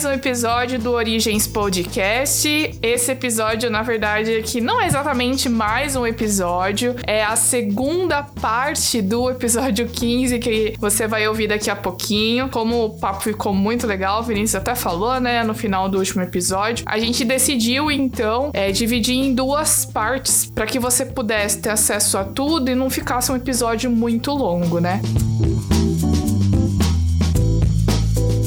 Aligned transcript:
mais 0.00 0.04
um 0.06 0.12
episódio 0.12 0.78
do 0.78 0.92
Origens 0.92 1.46
Podcast. 1.46 2.48
Esse 2.80 3.12
episódio, 3.12 3.68
na 3.68 3.82
verdade, 3.82 4.34
aqui 4.34 4.58
não 4.58 4.80
é 4.80 4.86
exatamente 4.86 5.46
mais 5.46 5.94
um 5.94 6.06
episódio, 6.06 6.96
é 7.06 7.22
a 7.22 7.36
segunda 7.36 8.22
parte 8.22 9.02
do 9.02 9.28
episódio 9.28 9.86
15 9.86 10.38
que 10.38 10.74
você 10.78 11.06
vai 11.06 11.28
ouvir 11.28 11.48
daqui 11.48 11.68
a 11.68 11.76
pouquinho. 11.76 12.48
Como 12.48 12.82
o 12.82 12.98
papo 12.98 13.24
ficou 13.24 13.52
muito 13.52 13.86
legal, 13.86 14.20
o 14.20 14.22
Vinícius 14.22 14.54
até 14.54 14.74
falou, 14.74 15.20
né, 15.20 15.44
no 15.44 15.52
final 15.52 15.86
do 15.86 15.98
último 15.98 16.22
episódio, 16.22 16.82
a 16.88 16.98
gente 16.98 17.22
decidiu 17.22 17.90
então 17.90 18.50
é, 18.54 18.72
dividir 18.72 19.16
em 19.16 19.34
duas 19.34 19.84
partes 19.84 20.46
para 20.46 20.64
que 20.64 20.78
você 20.78 21.04
pudesse 21.04 21.58
ter 21.58 21.70
acesso 21.70 22.16
a 22.16 22.24
tudo 22.24 22.70
e 22.70 22.74
não 22.74 22.88
ficasse 22.88 23.30
um 23.30 23.36
episódio 23.36 23.90
muito 23.90 24.32
longo, 24.32 24.80
né? 24.80 25.02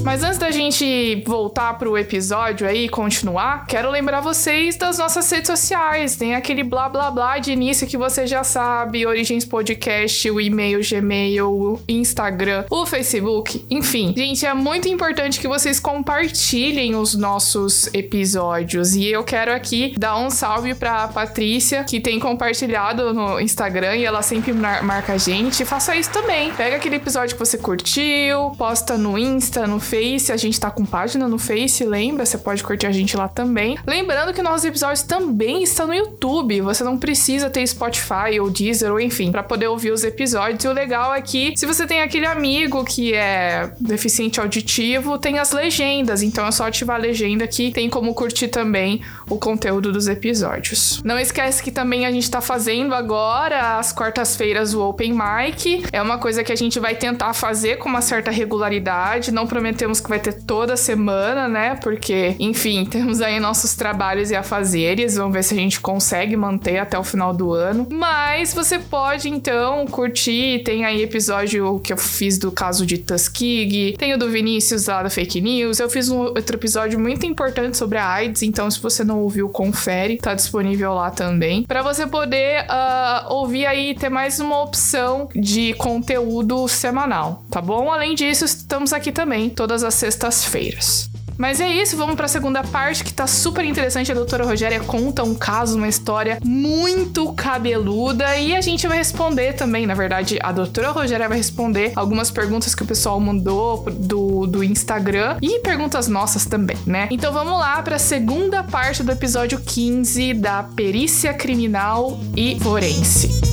Mas 0.04 0.22
antes 0.22 0.38
da 0.38 0.52
gente 0.52 1.24
voltar 1.26 1.76
pro 1.76 1.98
episódio 1.98 2.68
aí 2.68 2.86
e 2.86 2.90
continuar, 2.90 3.66
quero 3.66 3.90
lembrar 3.90 4.20
vocês 4.20 4.76
das 4.76 4.98
nossas 4.98 5.32
redes 5.32 5.48
sociais. 5.48 6.18
Tem 6.18 6.36
aquele 6.36 6.62
blá 6.62 6.90
blá 6.90 7.10
blá 7.10 7.40
de 7.40 7.54
início 7.54 7.88
que 7.88 7.98
você 7.98 8.28
já 8.28 8.44
sabe: 8.44 9.06
Origens 9.06 9.46
Podcast, 9.46 10.30
o 10.30 10.42
e-mail, 10.42 10.82
Gmail, 10.88 11.50
o 11.50 11.82
Instagram, 11.88 12.66
o 12.70 12.86
Facebook, 12.86 13.66
enfim. 13.70 14.14
Gente, 14.16 14.46
é 14.46 14.54
muito 14.54 14.90
importante 14.90 15.40
que 15.40 15.48
vocês 15.48 15.80
compartilhem 15.80 16.96
os 16.96 17.16
nossos 17.16 17.88
episódios. 17.94 18.96
E 18.96 19.08
eu 19.08 19.24
quero 19.24 19.54
aqui 19.54 19.96
dar 19.98 20.18
um 20.18 20.30
salve 20.30 20.76
pra 20.76 21.08
Patrícia, 21.08 21.86
que 21.86 22.02
tem 22.02 22.20
compartilhado 22.20 23.14
no 23.14 23.40
Instagram 23.40 23.96
e 23.96 24.04
ela 24.04 24.22
sempre 24.22 24.52
marca 24.52 25.14
a 25.14 25.18
gente. 25.18 25.64
Faça 25.64 25.96
isso 25.96 26.12
também. 26.12 26.52
Pega 26.52 26.76
aquele 26.76 26.98
episódio 26.98 27.36
que 27.36 27.40
você 27.40 27.58
curtiu, 27.58 28.52
posta 28.58 28.98
no 28.98 29.18
Insta, 29.18 29.66
no 29.66 29.80
Facebook 29.80 29.93
Face, 29.94 30.32
a 30.32 30.38
gente 30.38 30.60
tá 30.60 30.72
com 30.72 30.84
página 30.84 31.28
no 31.28 31.38
Face, 31.38 31.86
lembra? 31.86 32.26
Você 32.26 32.40
pode 32.40 32.64
curtir 32.64 32.88
a 32.88 32.92
gente 32.92 33.16
lá 33.16 33.28
também. 33.28 33.78
Lembrando 33.86 34.34
que 34.34 34.42
nossos 34.42 34.66
episódios 34.66 35.04
também 35.04 35.62
estão 35.62 35.86
no 35.86 35.94
YouTube. 35.94 36.62
Você 36.62 36.84
não 36.84 36.98
precisa 36.98 37.48
ter 37.48 37.68
Spotify 37.68 38.40
ou 38.42 38.50
Deezer 38.50 38.92
ou 38.92 39.00
enfim, 39.00 39.32
para 39.32 39.44
poder 39.44 39.68
ouvir 39.68 39.92
os 39.92 40.04
episódios. 40.04 40.64
E 40.64 40.68
o 40.68 40.74
legal 40.74 41.14
é 41.14 41.22
que 41.22 41.54
se 41.56 41.68
você 41.68 41.86
tem 41.86 42.02
aquele 42.02 42.26
amigo 42.26 42.84
que 42.84 43.14
é 43.14 43.72
deficiente 43.80 44.40
auditivo, 44.40 45.20
tem 45.20 45.38
as 45.38 45.52
legendas. 45.52 46.24
Então 46.24 46.48
é 46.48 46.52
só 46.52 46.66
ativar 46.66 46.96
a 46.96 47.00
legenda 47.00 47.48
que 47.48 47.72
tem 47.72 47.88
como 47.88 48.16
curtir 48.16 48.48
também 48.48 49.00
o 49.30 49.38
conteúdo 49.38 49.92
dos 49.92 50.08
episódios. 50.08 51.04
Não 51.04 51.20
esquece 51.20 51.62
que 51.62 51.70
também 51.70 52.08
a 52.08 52.12
gente 52.12 52.32
tá 52.32 52.42
fazendo 52.42 52.96
agora 52.96 53.78
às 53.78 53.94
quartas-feiras 53.94 54.74
o 54.74 54.82
Open 54.82 55.14
Mic. 55.14 55.84
É 55.92 56.02
uma 56.02 56.18
coisa 56.18 56.44
que 56.44 56.52
a 56.52 56.58
gente 56.58 56.80
vai 56.80 56.96
tentar 56.96 57.36
fazer 57.36 57.78
com 57.78 57.88
uma 57.88 58.02
certa 58.02 58.32
regularidade, 58.32 59.32
não 59.32 59.46
prometendo 59.46 59.83
temos 59.84 60.00
que 60.00 60.08
vai 60.08 60.18
ter 60.20 60.32
toda 60.32 60.78
semana, 60.78 61.50
né? 61.50 61.76
Porque, 61.76 62.38
enfim, 62.40 62.86
temos 62.90 63.20
aí 63.20 63.38
nossos 63.38 63.76
trabalhos 63.76 64.32
e 64.32 64.36
afazeres. 64.36 65.18
Vamos 65.18 65.34
ver 65.34 65.44
se 65.44 65.54
a 65.54 65.58
gente 65.58 65.82
consegue 65.82 66.38
manter 66.38 66.78
até 66.78 66.98
o 66.98 67.04
final 67.04 67.34
do 67.34 67.52
ano. 67.52 67.86
Mas 67.92 68.54
você 68.54 68.80
pode, 68.80 69.28
então, 69.28 69.86
curtir. 69.88 70.64
Tem 70.64 70.86
aí 70.86 71.04
episódio 71.04 71.82
que 71.82 71.92
eu 71.92 71.98
fiz 71.98 72.38
do 72.38 72.50
caso 72.50 72.86
de 72.86 72.98
Tuskegee. 72.98 73.98
Tem 73.98 74.14
o 74.14 74.18
do 74.18 74.30
Vinícius 74.30 74.88
lá 74.88 75.04
da 75.04 75.10
Fake 75.10 75.42
News. 75.42 75.82
Eu 75.82 75.90
fiz 75.90 76.08
um 76.08 76.20
outro 76.20 76.56
episódio 76.56 76.98
muito 76.98 77.26
importante 77.26 77.76
sobre 77.76 77.98
a 77.98 78.08
AIDS. 78.08 78.42
Então, 78.42 78.72
se 78.72 78.80
você 78.80 79.04
não 79.04 79.20
ouviu, 79.20 79.50
confere. 79.50 80.16
Tá 80.16 80.34
disponível 80.34 80.94
lá 80.94 81.12
também. 81.12 81.64
para 81.64 81.82
você 81.82 82.08
poder 82.08 82.66
uh, 82.70 83.34
ouvir 83.34 83.66
aí, 83.66 83.94
ter 83.96 84.08
mais 84.08 84.40
uma 84.40 84.62
opção 84.62 85.28
de 85.36 85.74
conteúdo 85.74 86.70
semanal, 86.70 87.44
tá 87.52 87.60
bom? 87.60 87.92
Além 87.92 88.16
disso, 88.16 88.46
estamos 88.46 88.94
aqui 88.94 89.12
também 89.12 89.50
toda 89.50 89.73
todas 89.74 89.84
as 89.84 89.96
sextas-feiras. 89.96 91.10
Mas 91.36 91.60
é 91.60 91.68
isso, 91.68 91.98
vamos 91.98 92.14
para 92.14 92.26
a 92.26 92.30
segunda 92.30 92.64
parte 92.64 93.04
que 93.04 93.12
tá 93.12 93.26
super 93.26 93.66
interessante. 93.66 94.12
A 94.12 94.16
doutora 94.16 94.46
Rogéria 94.46 94.80
conta 94.82 95.24
um 95.24 95.34
caso, 95.34 95.76
uma 95.76 95.88
história 95.88 96.38
muito 96.46 97.34
cabeluda 97.34 98.38
e 98.38 98.56
a 98.56 98.62
gente 98.62 98.88
vai 98.88 99.00
responder 99.00 99.54
também. 99.54 99.88
Na 99.88 99.96
verdade, 99.96 100.38
a 100.44 100.52
doutora 100.52 100.92
Rogéria 100.92 101.28
vai 101.28 101.38
responder 101.38 101.92
algumas 101.96 102.30
perguntas 102.30 102.76
que 102.76 102.84
o 102.84 102.86
pessoal 102.86 103.20
mandou 103.20 103.84
do, 103.92 104.46
do 104.46 104.64
Instagram 104.64 105.38
e 105.42 105.60
perguntas 105.62 106.08
nossas 106.08 106.46
também, 106.46 106.78
né? 106.86 107.08
Então 107.10 107.34
vamos 107.34 107.54
lá 107.54 107.82
para 107.82 107.96
a 107.96 108.00
segunda 108.00 108.62
parte 108.62 109.02
do 109.02 109.12
episódio 109.12 109.60
15 109.60 110.36
da 110.36 110.62
Perícia 110.62 111.34
Criminal 111.34 112.20
e 112.38 112.60
Forense. 112.60 113.53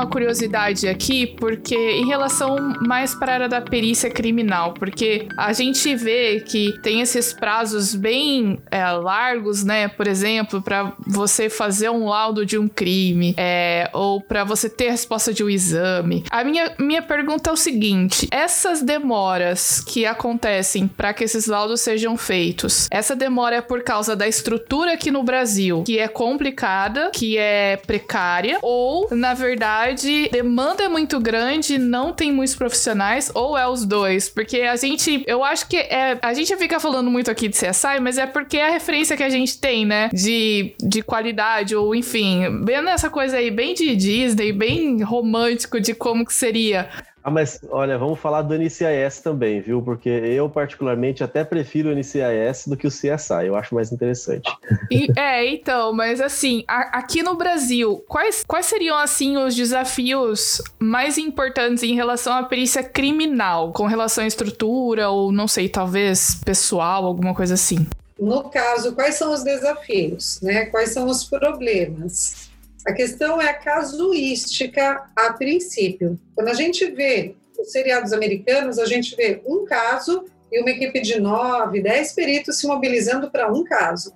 Uma, 0.00 0.06
curiosidade 0.06 0.88
aqui, 0.88 1.26
porque 1.26 1.74
em 1.74 2.06
relação 2.06 2.56
mais 2.86 3.14
para 3.14 3.32
a 3.32 3.34
área 3.34 3.48
da 3.48 3.60
perícia 3.60 4.10
criminal, 4.10 4.72
porque 4.74 5.28
a 5.36 5.52
gente 5.52 5.94
vê 5.94 6.40
que 6.40 6.74
tem 6.82 7.00
esses 7.00 7.32
prazos 7.32 7.94
bem 7.94 8.58
é, 8.70 8.84
largos, 8.90 9.62
né? 9.62 9.88
Por 9.88 10.06
exemplo, 10.06 10.62
para 10.62 10.92
você 11.06 11.50
fazer 11.50 11.90
um 11.90 12.06
laudo 12.06 12.46
de 12.46 12.58
um 12.58 12.66
crime, 12.66 13.34
é, 13.36 13.90
ou 13.92 14.20
para 14.20 14.42
você 14.42 14.68
ter 14.68 14.88
a 14.88 14.90
resposta 14.92 15.32
de 15.32 15.44
um 15.44 15.50
exame. 15.50 16.24
A 16.30 16.42
minha, 16.42 16.72
minha 16.78 17.02
pergunta 17.02 17.50
é 17.50 17.52
o 17.52 17.56
seguinte: 17.56 18.26
essas 18.30 18.82
demoras 18.82 19.80
que 19.80 20.06
acontecem 20.06 20.88
para 20.88 21.12
que 21.12 21.24
esses 21.24 21.46
laudos 21.46 21.80
sejam 21.80 22.16
feitos, 22.16 22.88
essa 22.90 23.14
demora 23.14 23.56
é 23.56 23.60
por 23.60 23.82
causa 23.82 24.16
da 24.16 24.26
estrutura 24.26 24.94
aqui 24.94 25.10
no 25.10 25.22
Brasil, 25.22 25.82
que 25.84 25.98
é 25.98 26.08
complicada, 26.08 27.10
que 27.12 27.36
é 27.36 27.76
precária 27.76 28.58
ou, 28.62 29.08
na 29.10 29.34
verdade, 29.34 29.89
demanda 30.30 30.84
é 30.84 30.88
muito 30.88 31.18
grande, 31.20 31.78
não 31.78 32.12
tem 32.12 32.32
muitos 32.32 32.54
profissionais, 32.54 33.30
ou 33.34 33.56
é 33.56 33.66
os 33.66 33.84
dois. 33.84 34.28
Porque 34.28 34.60
a 34.62 34.76
gente, 34.76 35.24
eu 35.26 35.44
acho 35.44 35.68
que 35.68 35.76
é. 35.76 36.18
A 36.22 36.34
gente 36.34 36.56
fica 36.56 36.78
falando 36.80 37.10
muito 37.10 37.30
aqui 37.30 37.48
de 37.48 37.56
CSI, 37.56 38.00
mas 38.00 38.18
é 38.18 38.26
porque 38.26 38.56
é 38.56 38.68
a 38.68 38.70
referência 38.70 39.16
que 39.16 39.22
a 39.22 39.30
gente 39.30 39.58
tem, 39.58 39.84
né? 39.84 40.10
De, 40.12 40.74
de 40.80 41.02
qualidade, 41.02 41.74
ou 41.74 41.94
enfim, 41.94 42.64
vendo 42.64 42.88
essa 42.88 43.10
coisa 43.10 43.36
aí 43.36 43.50
bem 43.50 43.74
de 43.74 43.94
Disney, 43.96 44.52
bem 44.52 45.02
romântico 45.02 45.80
de 45.80 45.94
como 45.94 46.24
que 46.24 46.32
seria 46.32 46.88
ah, 47.22 47.30
mas 47.30 47.60
olha, 47.68 47.98
vamos 47.98 48.18
falar 48.18 48.42
do 48.42 48.54
NCIS 48.54 49.20
também, 49.22 49.60
viu? 49.60 49.82
Porque 49.82 50.08
eu, 50.08 50.48
particularmente, 50.48 51.22
até 51.22 51.44
prefiro 51.44 51.90
o 51.90 51.94
NCIS 51.94 52.66
do 52.66 52.76
que 52.76 52.86
o 52.86 52.90
CSI. 52.90 53.46
Eu 53.46 53.56
acho 53.56 53.74
mais 53.74 53.92
interessante. 53.92 54.50
E, 54.90 55.08
é, 55.18 55.46
então, 55.46 55.92
mas 55.92 56.20
assim, 56.20 56.64
a, 56.66 56.98
aqui 56.98 57.22
no 57.22 57.34
Brasil, 57.34 58.02
quais, 58.08 58.42
quais 58.46 58.66
seriam, 58.66 58.96
assim, 58.96 59.36
os 59.36 59.54
desafios 59.54 60.62
mais 60.78 61.18
importantes 61.18 61.82
em 61.82 61.94
relação 61.94 62.32
à 62.32 62.42
perícia 62.44 62.82
criminal? 62.82 63.72
Com 63.72 63.86
relação 63.86 64.24
à 64.24 64.26
estrutura, 64.26 65.10
ou 65.10 65.30
não 65.30 65.46
sei, 65.46 65.68
talvez 65.68 66.36
pessoal, 66.42 67.04
alguma 67.04 67.34
coisa 67.34 67.52
assim? 67.52 67.86
No 68.18 68.50
caso, 68.50 68.94
quais 68.94 69.14
são 69.16 69.32
os 69.32 69.42
desafios, 69.42 70.40
né? 70.42 70.66
Quais 70.66 70.90
são 70.90 71.06
os 71.06 71.24
problemas? 71.24 72.49
A 72.86 72.92
questão 72.92 73.40
é 73.40 73.48
a 73.48 73.54
casuística 73.54 75.06
a 75.14 75.32
princípio. 75.34 76.18
Quando 76.34 76.48
a 76.48 76.54
gente 76.54 76.86
vê 76.90 77.36
os 77.58 77.70
seriados 77.70 78.12
americanos, 78.12 78.78
a 78.78 78.86
gente 78.86 79.14
vê 79.14 79.42
um 79.46 79.64
caso 79.66 80.24
e 80.50 80.60
uma 80.60 80.70
equipe 80.70 81.00
de 81.00 81.20
nove, 81.20 81.82
dez 81.82 82.12
peritos 82.12 82.58
se 82.58 82.66
mobilizando 82.66 83.30
para 83.30 83.52
um 83.52 83.62
caso. 83.64 84.12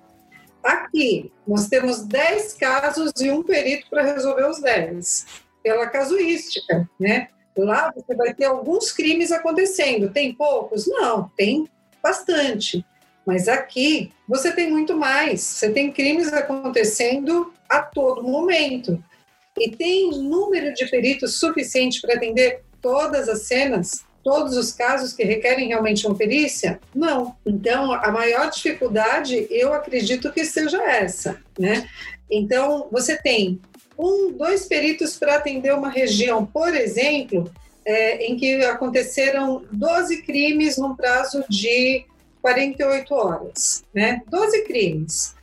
Aqui, 0.62 1.30
nós 1.46 1.68
temos 1.68 2.06
dez 2.06 2.54
casos 2.54 3.12
e 3.20 3.30
um 3.30 3.42
perito 3.42 3.88
para 3.90 4.02
resolver 4.02 4.48
os 4.48 4.60
dez, 4.60 5.26
pela 5.62 5.86
casuística, 5.86 6.88
né? 6.98 7.28
Lá 7.56 7.92
você 7.94 8.14
vai 8.16 8.32
ter 8.34 8.46
alguns 8.46 8.90
crimes 8.90 9.30
acontecendo. 9.30 10.10
Tem 10.10 10.34
poucos? 10.34 10.86
Não, 10.88 11.30
tem 11.36 11.68
bastante. 12.02 12.84
Mas 13.26 13.48
aqui 13.48 14.12
você 14.28 14.52
tem 14.52 14.70
muito 14.70 14.96
mais. 14.96 15.40
Você 15.40 15.70
tem 15.70 15.92
crimes 15.92 16.32
acontecendo 16.32 17.52
a 17.68 17.80
todo 17.80 18.22
momento. 18.22 19.02
E 19.58 19.70
tem 19.70 20.10
número 20.10 20.74
de 20.74 20.86
peritos 20.86 21.38
suficiente 21.38 22.00
para 22.00 22.14
atender 22.14 22.62
todas 22.82 23.28
as 23.28 23.42
cenas, 23.42 24.04
todos 24.22 24.56
os 24.56 24.72
casos 24.72 25.12
que 25.12 25.22
requerem 25.22 25.68
realmente 25.68 26.06
uma 26.06 26.16
perícia? 26.16 26.80
Não. 26.94 27.36
Então, 27.46 27.92
a 27.92 28.10
maior 28.10 28.50
dificuldade, 28.50 29.46
eu 29.50 29.72
acredito 29.72 30.32
que 30.32 30.44
seja 30.44 30.82
essa, 30.82 31.40
né? 31.58 31.88
Então, 32.30 32.88
você 32.90 33.16
tem 33.16 33.60
um, 33.98 34.32
dois 34.32 34.66
peritos 34.66 35.16
para 35.16 35.36
atender 35.36 35.72
uma 35.72 35.88
região, 35.88 36.44
por 36.44 36.74
exemplo, 36.74 37.50
é, 37.84 38.26
em 38.26 38.36
que 38.36 38.56
aconteceram 38.64 39.64
12 39.70 40.22
crimes 40.22 40.78
num 40.78 40.96
prazo 40.96 41.44
de 41.48 42.04
48 42.44 43.14
horas, 43.14 43.84
né? 43.94 44.20
12 44.28 44.64
crimes. 44.64 45.34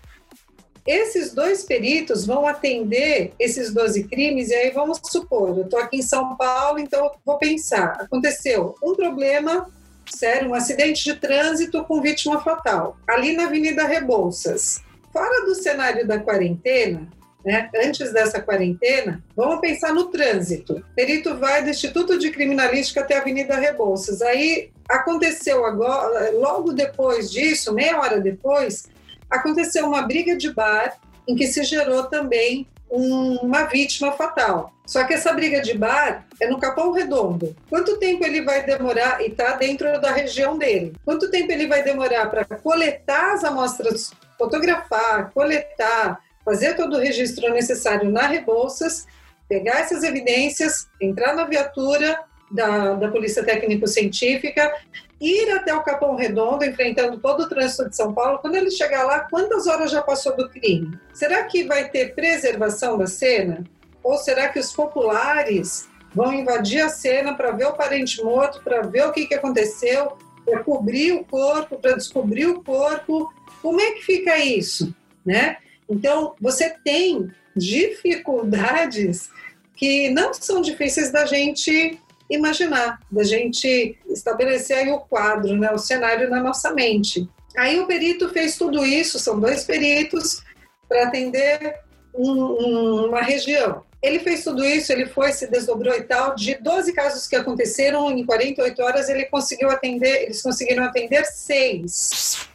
Esses 0.86 1.34
dois 1.34 1.64
peritos 1.64 2.28
vão 2.28 2.46
atender 2.46 3.34
esses 3.40 3.74
12 3.74 4.04
crimes, 4.04 4.50
e 4.50 4.54
aí 4.54 4.70
vamos 4.70 5.00
supor, 5.06 5.58
eu 5.58 5.64
estou 5.64 5.80
aqui 5.80 5.98
em 5.98 6.04
São 6.04 6.36
Paulo, 6.36 6.78
então 6.78 7.12
vou 7.26 7.40
pensar: 7.40 7.94
aconteceu 8.00 8.76
um 8.84 8.96
problema 8.96 9.68
sério, 10.16 10.50
um 10.50 10.54
acidente 10.54 11.04
de 11.04 11.16
trânsito 11.16 11.84
com 11.86 12.02
vítima 12.02 12.40
fatal, 12.40 12.96
ali 13.08 13.36
na 13.36 13.46
Avenida 13.46 13.84
Rebouças. 13.88 14.80
fora 15.12 15.46
do 15.46 15.56
cenário 15.56 16.08
da 16.08 16.20
quarentena, 16.20 17.08
né, 17.44 17.70
antes 17.84 18.14
dessa 18.14 18.42
quarentena, 18.42 19.24
vamos 19.36 19.60
pensar 19.60 19.94
no 19.94 20.06
trânsito. 20.06 20.84
Perito 20.96 21.38
vai 21.38 21.64
do 21.64 21.70
Instituto 21.70 22.18
de 22.18 22.32
Criminalística 22.32 23.02
até 23.02 23.18
a 23.18 23.22
Avenida 23.22 23.56
Rebouças. 23.56 24.22
Aí 24.22 24.70
aconteceu 24.88 25.66
agora, 25.66 26.32
logo 26.32 26.72
depois 26.72 27.32
disso, 27.32 27.74
meia 27.74 28.00
hora 28.00 28.20
depois, 28.20 28.88
aconteceu 29.30 29.86
uma 29.86 30.04
briga 30.04 30.36
de 30.36 30.54
bar 30.54 30.98
em 31.28 31.36
que 31.36 31.48
se 31.48 31.64
gerou 31.64 32.04
também 32.04 32.68
um, 32.90 33.38
uma 33.38 33.64
vítima 33.64 34.12
fatal. 34.12 34.74
Só 34.86 35.06
que 35.06 35.14
essa 35.14 35.32
briga 35.32 35.62
de 35.62 35.78
bar 35.78 36.26
é 36.40 36.48
no 36.48 36.60
Capão 36.60 36.92
Redondo. 36.92 37.56
Quanto 37.70 37.98
tempo 37.98 38.26
ele 38.26 38.42
vai 38.42 38.66
demorar, 38.66 39.22
e 39.22 39.28
está 39.28 39.54
dentro 39.54 40.00
da 40.02 40.12
região 40.12 40.58
dele, 40.58 40.94
quanto 41.06 41.32
tempo 41.32 41.52
ele 41.52 41.68
vai 41.68 41.82
demorar 41.82 42.30
para 42.30 42.44
coletar 42.44 43.34
as 43.34 43.44
amostras, 43.46 44.12
fotografar, 44.38 45.32
coletar, 45.32 46.20
fazer 46.44 46.76
todo 46.76 46.96
o 46.96 47.00
registro 47.00 47.52
necessário 47.54 48.10
na 48.10 48.28
Rebouças, 48.28 49.08
pegar 49.48 49.82
essas 49.82 50.04
evidências, 50.04 50.88
entrar 51.00 51.36
na 51.36 51.46
viatura 51.46 52.20
da, 52.50 52.94
da 52.96 53.10
Polícia 53.10 53.44
Técnico-Científica, 53.44 54.72
ir 55.20 55.52
até 55.52 55.74
o 55.74 55.84
Capão 55.84 56.16
Redondo, 56.16 56.66
enfrentando 56.66 57.20
todo 57.20 57.44
o 57.44 57.50
trânsito 57.50 57.90
de 57.90 57.96
São 57.96 58.14
Paulo. 58.14 58.40
Quando 58.40 58.56
ele 58.56 58.72
chegar 58.72 59.04
lá, 59.04 59.22
quantas 59.30 59.68
horas 59.68 59.92
já 59.92 60.02
passou 60.02 60.36
do 60.36 60.50
crime? 60.50 60.98
Será 61.14 61.44
que 61.44 61.64
vai 61.64 61.90
ter 61.90 62.16
preservação 62.16 62.98
da 62.98 63.08
cena? 63.08 63.64
Ou 64.04 64.18
será 64.18 64.50
que 64.50 64.60
os 64.60 64.72
populares 64.74 65.88
vão 66.14 66.34
invadir 66.34 66.82
a 66.82 66.90
cena 66.90 67.36
para 67.36 67.52
ver 67.52 67.66
o 67.66 67.74
parente 67.74 68.22
morto, 68.24 68.62
para 68.64 68.82
ver 68.82 69.06
o 69.06 69.12
que, 69.12 69.28
que 69.28 69.36
aconteceu, 69.36 70.18
para 70.44 70.64
cobrir 70.64 71.14
o 71.14 71.24
corpo, 71.24 71.78
para 71.78 71.96
descobrir 71.96 72.48
o 72.48 72.64
corpo? 72.64 73.32
Como 73.62 73.80
é 73.80 73.92
que 73.92 74.04
fica 74.04 74.38
isso? 74.38 74.94
Né? 75.24 75.58
Então, 75.90 76.36
você 76.40 76.70
tem 76.84 77.32
dificuldades 77.56 79.30
que 79.76 80.10
não 80.10 80.34
são 80.34 80.62
difíceis 80.62 81.12
da 81.12 81.26
gente 81.26 82.00
imaginar, 82.30 83.00
da 83.12 83.24
gente 83.24 83.98
estabelecer 84.08 84.88
o 84.94 85.00
quadro, 85.00 85.56
né, 85.58 85.72
o 85.72 85.78
cenário 85.78 86.30
na 86.30 86.42
nossa 86.42 86.72
mente. 86.74 87.28
Aí 87.58 87.80
o 87.80 87.88
perito 87.88 88.30
fez 88.30 88.58
tudo 88.58 88.86
isso, 88.86 89.20
são 89.20 89.40
dois 89.40 89.66
peritos 89.66 90.42
para 90.88 91.08
atender 91.08 91.80
um, 92.14 92.32
um, 92.32 93.06
uma 93.08 93.22
região. 93.22 93.84
Ele 94.02 94.20
fez 94.20 94.44
tudo 94.44 94.64
isso, 94.64 94.92
ele 94.92 95.06
foi, 95.08 95.32
se 95.32 95.48
desdobrou 95.48 95.94
e 95.94 96.04
tal. 96.04 96.34
De 96.36 96.56
12 96.56 96.94
casos 96.94 97.28
que 97.28 97.36
aconteceram 97.36 98.10
em 98.12 98.26
48 98.26 98.82
horas, 98.82 99.10
ele 99.10 99.26
conseguiu 99.26 99.70
atender, 99.70 100.24
eles 100.24 100.42
conseguiram 100.42 100.84
atender 100.84 101.26
seis 101.26 102.51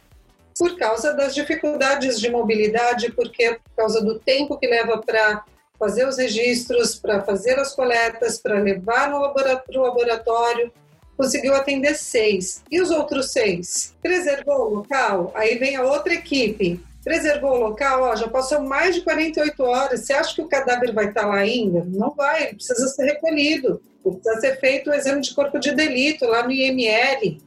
por 0.57 0.77
causa 0.77 1.13
das 1.13 1.35
dificuldades 1.35 2.19
de 2.19 2.29
mobilidade, 2.29 3.11
porque 3.11 3.53
por 3.53 3.75
causa 3.75 4.01
do 4.03 4.19
tempo 4.19 4.57
que 4.57 4.67
leva 4.67 4.97
para 4.97 5.43
fazer 5.77 6.07
os 6.07 6.17
registros, 6.17 6.95
para 6.95 7.21
fazer 7.21 7.59
as 7.59 7.75
coletas, 7.75 8.39
para 8.39 8.59
levar 8.59 9.11
no 9.11 9.19
laboratório, 9.19 9.81
laboratório, 9.81 10.71
conseguiu 11.15 11.53
atender 11.53 11.95
seis. 11.95 12.63
E 12.71 12.81
os 12.81 12.89
outros 12.89 13.31
seis? 13.31 13.95
Preservou 14.01 14.67
o 14.67 14.73
local? 14.75 15.31
Aí 15.35 15.57
vem 15.57 15.75
a 15.75 15.83
outra 15.83 16.13
equipe. 16.13 16.79
Preservou 17.03 17.53
o 17.53 17.59
local? 17.59 18.03
Ó, 18.03 18.15
já 18.15 18.27
passou 18.27 18.61
mais 18.61 18.95
de 18.95 19.01
48 19.01 19.63
horas. 19.63 20.01
Você 20.01 20.13
acha 20.13 20.35
que 20.35 20.41
o 20.41 20.47
cadáver 20.47 20.93
vai 20.93 21.05
estar 21.05 21.25
lá 21.25 21.37
ainda? 21.37 21.85
Não 21.85 22.13
vai, 22.13 22.53
precisa 22.53 22.87
ser 22.87 23.05
recolhido. 23.05 23.81
Precisa 24.03 24.39
ser 24.39 24.59
feito 24.59 24.89
o 24.89 24.93
exame 24.93 25.21
de 25.21 25.33
corpo 25.33 25.59
de 25.59 25.73
delito 25.73 26.25
lá 26.25 26.43
no 26.43 26.51
IML. 26.51 27.41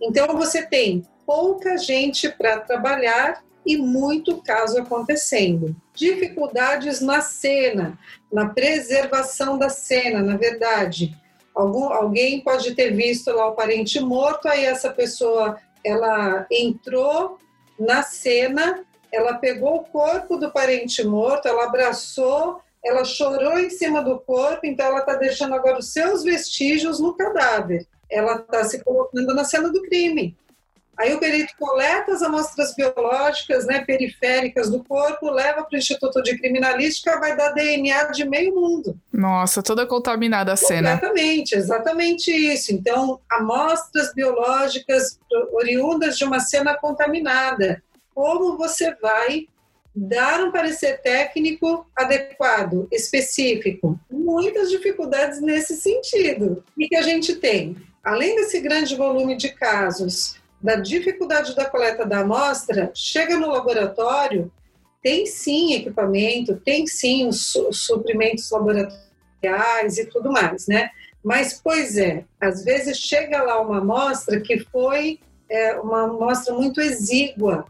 Então 0.00 0.26
você 0.36 0.62
tem 0.62 1.04
pouca 1.28 1.76
gente 1.76 2.26
para 2.30 2.58
trabalhar 2.60 3.44
e 3.66 3.76
muito 3.76 4.40
caso 4.40 4.80
acontecendo. 4.80 5.76
Dificuldades 5.92 7.02
na 7.02 7.20
cena, 7.20 7.98
na 8.32 8.48
preservação 8.48 9.58
da 9.58 9.68
cena, 9.68 10.22
na 10.22 10.38
verdade. 10.38 11.14
Algum, 11.54 11.92
alguém 11.92 12.40
pode 12.40 12.74
ter 12.74 12.92
visto 12.92 13.30
lá 13.30 13.48
o 13.48 13.54
parente 13.54 14.00
morto, 14.00 14.48
aí 14.48 14.64
essa 14.64 14.88
pessoa 14.88 15.58
ela 15.84 16.46
entrou 16.50 17.36
na 17.78 18.02
cena, 18.02 18.82
ela 19.12 19.34
pegou 19.34 19.76
o 19.76 19.84
corpo 19.84 20.38
do 20.38 20.50
parente 20.50 21.04
morto, 21.04 21.46
ela 21.46 21.64
abraçou, 21.64 22.62
ela 22.82 23.04
chorou 23.04 23.58
em 23.58 23.68
cima 23.68 24.00
do 24.00 24.18
corpo, 24.18 24.60
então 24.64 24.86
ela 24.86 25.00
está 25.00 25.14
deixando 25.14 25.54
agora 25.54 25.78
os 25.78 25.92
seus 25.92 26.24
vestígios 26.24 26.98
no 26.98 27.14
cadáver. 27.14 27.86
Ela 28.10 28.36
está 28.36 28.64
se 28.64 28.82
colocando 28.82 29.34
na 29.34 29.44
cena 29.44 29.70
do 29.70 29.82
crime. 29.82 30.34
Aí 30.98 31.14
o 31.14 31.20
perito 31.20 31.54
coleta 31.56 32.12
as 32.12 32.22
amostras 32.22 32.74
biológicas 32.74 33.64
né, 33.66 33.84
periféricas 33.84 34.68
do 34.68 34.82
corpo, 34.82 35.30
leva 35.30 35.62
para 35.62 35.76
o 35.76 35.78
Instituto 35.78 36.20
de 36.22 36.36
Criminalística, 36.36 37.20
vai 37.20 37.36
dar 37.36 37.50
DNA 37.50 38.04
de 38.06 38.28
meio 38.28 38.52
mundo. 38.52 38.98
Nossa, 39.12 39.62
toda 39.62 39.86
contaminada 39.86 40.52
a 40.52 40.56
cena. 40.56 40.90
Exatamente, 40.90 41.54
exatamente 41.54 42.30
isso. 42.32 42.74
Então, 42.74 43.20
amostras 43.30 44.12
biológicas 44.12 45.20
oriundas 45.52 46.18
de 46.18 46.24
uma 46.24 46.40
cena 46.40 46.74
contaminada. 46.74 47.80
Como 48.12 48.56
você 48.56 48.92
vai 48.96 49.46
dar 49.94 50.42
um 50.42 50.50
parecer 50.50 51.00
técnico 51.00 51.86
adequado, 51.94 52.88
específico? 52.90 53.98
Muitas 54.10 54.68
dificuldades 54.68 55.40
nesse 55.40 55.76
sentido. 55.76 56.64
E 56.76 56.88
que 56.88 56.96
a 56.96 57.02
gente 57.02 57.36
tem? 57.36 57.76
Além 58.02 58.34
desse 58.34 58.58
grande 58.60 58.96
volume 58.96 59.36
de 59.36 59.50
casos, 59.50 60.36
da 60.60 60.76
dificuldade 60.76 61.54
da 61.54 61.64
coleta 61.64 62.04
da 62.04 62.20
amostra, 62.20 62.90
chega 62.94 63.36
no 63.36 63.48
laboratório, 63.48 64.50
tem 65.02 65.26
sim 65.26 65.74
equipamento, 65.74 66.56
tem 66.56 66.86
sim 66.86 67.28
os, 67.28 67.56
suprimentos 67.72 68.50
laboratoriais 68.50 69.98
e 69.98 70.06
tudo 70.06 70.32
mais, 70.32 70.66
né? 70.66 70.90
Mas, 71.22 71.60
pois 71.62 71.96
é, 71.96 72.24
às 72.40 72.64
vezes 72.64 72.98
chega 72.98 73.42
lá 73.42 73.60
uma 73.60 73.78
amostra 73.78 74.40
que 74.40 74.58
foi 74.58 75.20
é, 75.48 75.74
uma 75.74 76.04
amostra 76.04 76.54
muito 76.54 76.80
exígua, 76.80 77.66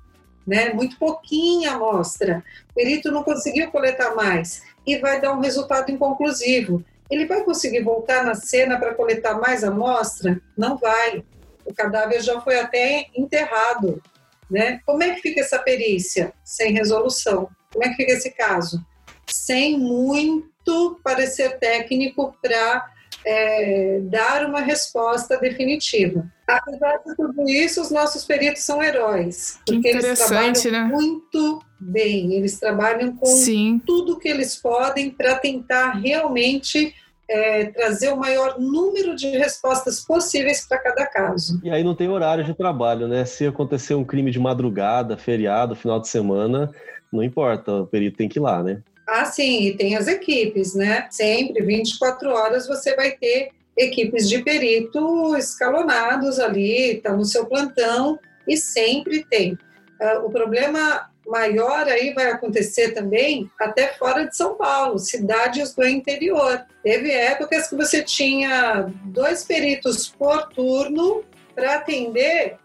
né? 0.47 0.73
Muito 0.73 0.99
pouquinha 0.99 1.73
amostra. 1.73 2.43
O 2.71 2.75
perito 2.75 3.13
não 3.13 3.23
conseguiu 3.23 3.71
coletar 3.71 4.15
mais 4.15 4.63
e 4.87 4.97
vai 4.99 5.21
dar 5.21 5.33
um 5.33 5.41
resultado 5.41 5.91
inconclusivo. 5.91 6.83
Ele 7.11 7.27
vai 7.27 7.43
conseguir 7.43 7.83
voltar 7.83 8.25
na 8.25 8.35
cena 8.35 8.79
para 8.79 8.95
coletar 8.95 9.39
mais 9.39 9.63
amostra? 9.63 10.41
Não 10.57 10.77
vai 10.77 11.23
o 11.69 11.75
cadáver 11.75 12.23
já 12.23 12.41
foi 12.41 12.59
até 12.59 13.07
enterrado. 13.15 14.03
Né? 14.51 14.81
Como 14.87 15.03
é 15.03 15.15
que 15.15 15.21
fica 15.21 15.41
essa 15.41 15.59
perícia? 15.59 16.33
Sem 16.43 16.73
resolução. 16.73 17.49
Como 17.73 17.85
é 17.85 17.91
que 17.91 17.97
fica 17.97 18.13
esse 18.13 18.31
caso? 18.31 18.85
Sem 19.27 19.79
muito 19.79 20.99
parecer 21.05 21.59
técnico 21.59 22.35
para 22.41 22.91
é, 23.27 24.01
dar 24.05 24.47
uma 24.47 24.61
resposta 24.61 25.37
definitiva. 25.37 26.27
Apesar 26.47 26.97
de 27.05 27.15
tudo 27.15 27.47
isso, 27.47 27.83
os 27.83 27.91
nossos 27.91 28.25
peritos 28.25 28.63
são 28.63 28.83
heróis. 28.83 29.61
Porque 29.67 29.89
eles 29.89 30.19
trabalham 30.19 30.73
né? 30.73 30.85
muito 30.85 31.63
bem, 31.79 32.33
eles 32.33 32.59
trabalham 32.59 33.15
com 33.15 33.27
Sim. 33.27 33.83
tudo 33.85 34.19
que 34.19 34.29
eles 34.29 34.57
podem 34.57 35.11
para 35.11 35.39
tentar 35.39 35.93
realmente 35.93 36.95
é, 37.29 37.67
trazer 37.67 38.09
o 38.09 38.17
maior 38.17 38.59
número 38.59 39.15
de 39.15 39.29
respostas 39.37 40.05
possíveis 40.05 40.67
para 40.67 40.79
cada 40.79 41.07
caso. 41.07 41.61
E 41.63 41.71
aí 41.71 41.85
não 41.85 41.95
tem 41.95 42.09
horário 42.09 42.45
de 42.45 42.55
trabalho, 42.55 43.07
né? 43.07 43.25
Se 43.25 43.47
acontecer 43.47 43.95
um 43.95 44.05
crime 44.05 44.31
de 44.31 44.39
madrugada, 44.39 45.17
feriado, 45.17 45.77
final 45.77 46.01
de 46.01 46.09
semana, 46.09 46.71
não 47.13 47.23
importa, 47.23 47.73
o 47.83 47.87
perito 47.87 48.17
tem 48.17 48.29
que 48.29 48.39
ir 48.39 48.43
lá, 48.43 48.63
né? 48.63 48.83
Ah, 49.07 49.25
sim, 49.25 49.63
e 49.63 49.77
tem 49.77 49.97
as 49.97 50.07
equipes, 50.07 50.75
né? 50.75 51.07
Sempre, 51.11 51.63
24 51.63 52.31
horas, 52.31 52.67
você 52.67 52.95
vai 52.95 53.13
ter 53.13 53.51
equipes 53.77 54.29
de 54.29 54.43
perito 54.43 55.37
escalonados 55.37 56.39
ali, 56.39 57.01
tá 57.03 57.13
no 57.15 57.25
seu 57.25 57.47
plantão, 57.47 58.19
e 58.47 58.57
sempre 58.57 59.25
tem. 59.25 59.53
Uh, 60.01 60.27
o 60.27 60.31
problema 60.31 61.09
maior 61.29 61.87
aí 61.87 62.13
vai 62.15 62.31
acontecer 62.31 62.93
também 62.93 63.51
até 63.61 63.89
fora 63.95 64.27
de 64.27 64.37
São 64.37 64.57
Paulo, 64.57 64.99
cidades 64.99 65.75
do 65.75 65.87
interior. 65.87 66.65
Teve 66.83 67.11
épocas 67.11 67.69
que 67.69 67.77
você 67.77 68.03
tinha 68.03 68.91
dois 69.05 69.45
peritos 69.45 70.09
por 70.09 70.49
turno 70.49 71.25
para 71.55 71.77
atender 71.77 72.57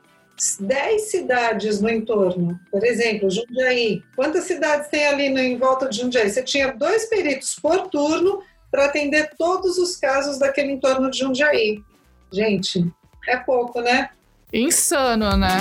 10 0.60 1.02
cidades 1.12 1.82
no 1.82 1.90
entorno. 1.90 2.60
Por 2.72 2.84
exemplo, 2.84 3.30
Jundiaí. 3.30 4.02
Quantas 4.16 4.46
cidades 4.46 4.88
tem 4.90 5.06
ali 5.06 5.26
em 5.28 5.58
volta 5.58 5.88
de 5.88 6.00
Jundiaí? 6.00 6.30
Você 6.30 6.44
tinha 6.44 6.74
dois 6.74 7.06
peritos 7.06 7.56
por 7.62 7.88
turno 7.90 8.42
para 8.72 8.86
atender 8.86 9.30
todos 9.38 9.78
os 9.78 9.96
casos 9.96 10.40
daquele 10.40 10.72
entorno 10.72 11.10
de 11.12 11.20
Jundiaí. 11.20 11.80
Gente, 12.32 12.84
é 13.28 13.38
pouco, 13.38 13.82
né? 13.82 14.10
Insano, 14.52 15.38
né? 15.38 15.58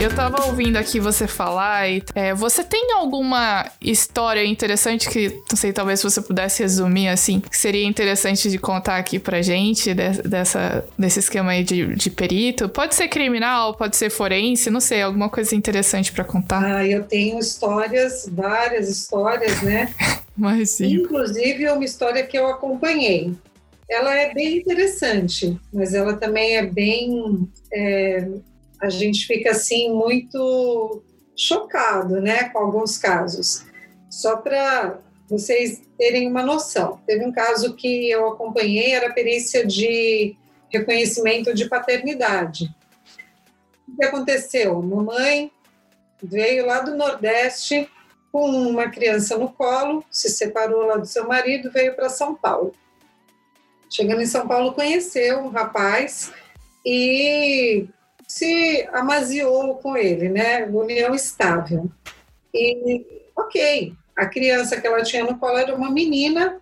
Eu 0.00 0.14
tava 0.14 0.46
ouvindo 0.46 0.76
aqui 0.76 1.00
você 1.00 1.26
falar 1.26 1.88
e 1.90 2.04
é, 2.14 2.32
você 2.32 2.62
tem 2.62 2.92
alguma 2.92 3.68
história 3.80 4.44
interessante 4.44 5.10
que, 5.10 5.28
não 5.50 5.56
sei, 5.56 5.72
talvez 5.72 6.00
você 6.00 6.22
pudesse 6.22 6.62
resumir 6.62 7.08
assim, 7.08 7.40
que 7.40 7.56
seria 7.56 7.84
interessante 7.84 8.48
de 8.48 8.58
contar 8.58 8.96
aqui 8.96 9.18
pra 9.18 9.42
gente 9.42 9.92
de, 9.92 10.22
dessa, 10.22 10.84
desse 10.96 11.18
esquema 11.18 11.50
aí 11.50 11.64
de, 11.64 11.96
de 11.96 12.10
perito? 12.10 12.68
Pode 12.68 12.94
ser 12.94 13.08
criminal, 13.08 13.74
pode 13.74 13.96
ser 13.96 14.08
forense, 14.08 14.70
não 14.70 14.80
sei, 14.80 15.02
alguma 15.02 15.28
coisa 15.28 15.56
interessante 15.56 16.12
para 16.12 16.22
contar. 16.22 16.62
Ah, 16.62 16.86
eu 16.86 17.02
tenho 17.02 17.36
histórias, 17.40 18.28
várias 18.30 18.88
histórias, 18.88 19.60
né? 19.62 19.92
Mas 20.36 20.70
sim. 20.70 20.94
Inclusive 20.94 21.68
uma 21.72 21.84
história 21.84 22.24
que 22.24 22.38
eu 22.38 22.46
acompanhei. 22.46 23.34
Ela 23.90 24.14
é 24.14 24.32
bem 24.32 24.58
interessante, 24.58 25.58
mas 25.72 25.94
ela 25.94 26.12
também 26.12 26.58
é 26.58 26.66
bem 26.66 27.48
é, 27.72 28.28
a 28.80 28.88
gente 28.88 29.26
fica 29.26 29.50
assim 29.50 29.92
muito 29.92 31.02
chocado, 31.36 32.20
né, 32.20 32.48
com 32.50 32.58
alguns 32.58 32.98
casos. 32.98 33.64
Só 34.10 34.36
para 34.36 34.98
vocês 35.28 35.82
terem 35.96 36.28
uma 36.28 36.42
noção, 36.42 37.00
teve 37.06 37.24
um 37.24 37.32
caso 37.32 37.74
que 37.74 38.10
eu 38.10 38.28
acompanhei, 38.28 38.92
era 38.92 39.12
perícia 39.12 39.66
de 39.66 40.36
reconhecimento 40.70 41.54
de 41.54 41.68
paternidade. 41.68 42.74
O 43.86 43.96
que 43.96 44.04
aconteceu? 44.04 44.80
Mamãe 44.82 45.50
veio 46.22 46.66
lá 46.66 46.80
do 46.80 46.96
Nordeste 46.96 47.88
com 48.32 48.50
uma 48.50 48.88
criança 48.88 49.36
no 49.36 49.50
colo, 49.50 50.04
se 50.10 50.28
separou 50.28 50.86
lá 50.86 50.96
do 50.96 51.06
seu 51.06 51.26
marido, 51.26 51.70
veio 51.70 51.94
para 51.94 52.08
São 52.08 52.34
Paulo. 52.34 52.72
Chegando 53.90 54.20
em 54.20 54.26
São 54.26 54.46
Paulo, 54.46 54.74
conheceu 54.74 55.38
um 55.40 55.48
rapaz 55.48 56.30
e 56.84 57.88
se 58.30 58.86
amaziou 58.92 59.76
com 59.76 59.96
ele, 59.96 60.28
né? 60.28 60.64
União 60.66 61.14
estável. 61.14 61.90
E, 62.52 63.04
ok, 63.34 63.94
a 64.14 64.26
criança 64.26 64.80
que 64.80 64.86
ela 64.86 65.02
tinha 65.02 65.24
no 65.24 65.38
colo 65.38 65.58
era 65.58 65.74
uma 65.74 65.90
menina. 65.90 66.60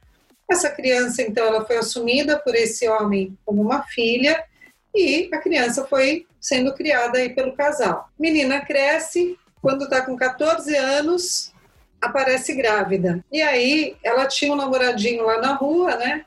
Essa 0.48 0.70
criança, 0.70 1.22
então, 1.22 1.44
ela 1.46 1.64
foi 1.64 1.76
assumida 1.76 2.38
por 2.38 2.54
esse 2.54 2.88
homem 2.88 3.36
como 3.44 3.60
uma 3.60 3.82
filha 3.82 4.44
e 4.94 5.28
a 5.32 5.38
criança 5.38 5.84
foi 5.84 6.26
sendo 6.40 6.72
criada 6.72 7.18
aí 7.18 7.30
pelo 7.30 7.56
casal. 7.56 8.08
Menina 8.18 8.60
cresce, 8.60 9.36
quando 9.60 9.84
está 9.84 10.00
com 10.02 10.16
14 10.16 10.74
anos, 10.76 11.52
aparece 12.00 12.54
grávida. 12.54 13.24
E 13.32 13.42
aí 13.42 13.96
ela 14.02 14.26
tinha 14.26 14.52
um 14.52 14.56
namoradinho 14.56 15.24
lá 15.24 15.40
na 15.40 15.54
rua, 15.54 15.96
né? 15.96 16.24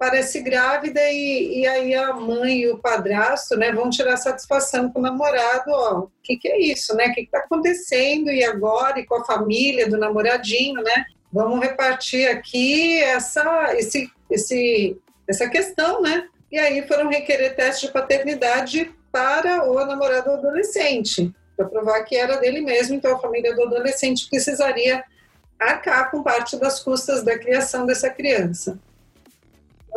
Aparece 0.00 0.40
grávida 0.40 0.98
e, 1.10 1.60
e 1.60 1.66
aí 1.66 1.94
a 1.94 2.14
mãe 2.14 2.60
e 2.60 2.68
o 2.70 2.78
padrasto, 2.78 3.54
né, 3.54 3.70
vão 3.70 3.90
tirar 3.90 4.16
satisfação 4.16 4.90
com 4.90 4.98
o 4.98 5.02
namorado, 5.02 5.70
o 5.70 6.10
que 6.22 6.38
que 6.38 6.48
é 6.48 6.58
isso, 6.58 6.96
né, 6.96 7.08
o 7.08 7.12
que 7.12 7.26
que 7.26 7.30
tá 7.30 7.40
acontecendo 7.40 8.30
e 8.30 8.42
agora, 8.42 8.98
e 8.98 9.04
com 9.04 9.16
a 9.16 9.24
família 9.26 9.86
do 9.86 9.98
namoradinho, 9.98 10.82
né, 10.82 11.04
vamos 11.30 11.60
repartir 11.60 12.30
aqui 12.30 12.98
essa, 13.02 13.74
esse, 13.76 14.10
esse, 14.30 14.96
essa 15.28 15.46
questão, 15.50 16.00
né, 16.00 16.26
e 16.50 16.58
aí 16.58 16.80
foram 16.88 17.10
requerer 17.10 17.54
teste 17.54 17.86
de 17.86 17.92
paternidade 17.92 18.90
para 19.12 19.70
o 19.70 19.84
namorado 19.84 20.30
adolescente, 20.30 21.30
para 21.58 21.68
provar 21.68 22.04
que 22.04 22.16
era 22.16 22.38
dele 22.38 22.62
mesmo, 22.62 22.94
então 22.94 23.14
a 23.14 23.20
família 23.20 23.54
do 23.54 23.64
adolescente 23.64 24.30
precisaria 24.30 25.04
arcar 25.58 26.10
com 26.10 26.22
parte 26.22 26.56
das 26.56 26.80
custas 26.80 27.22
da 27.22 27.38
criação 27.38 27.84
dessa 27.84 28.08
criança. 28.08 28.78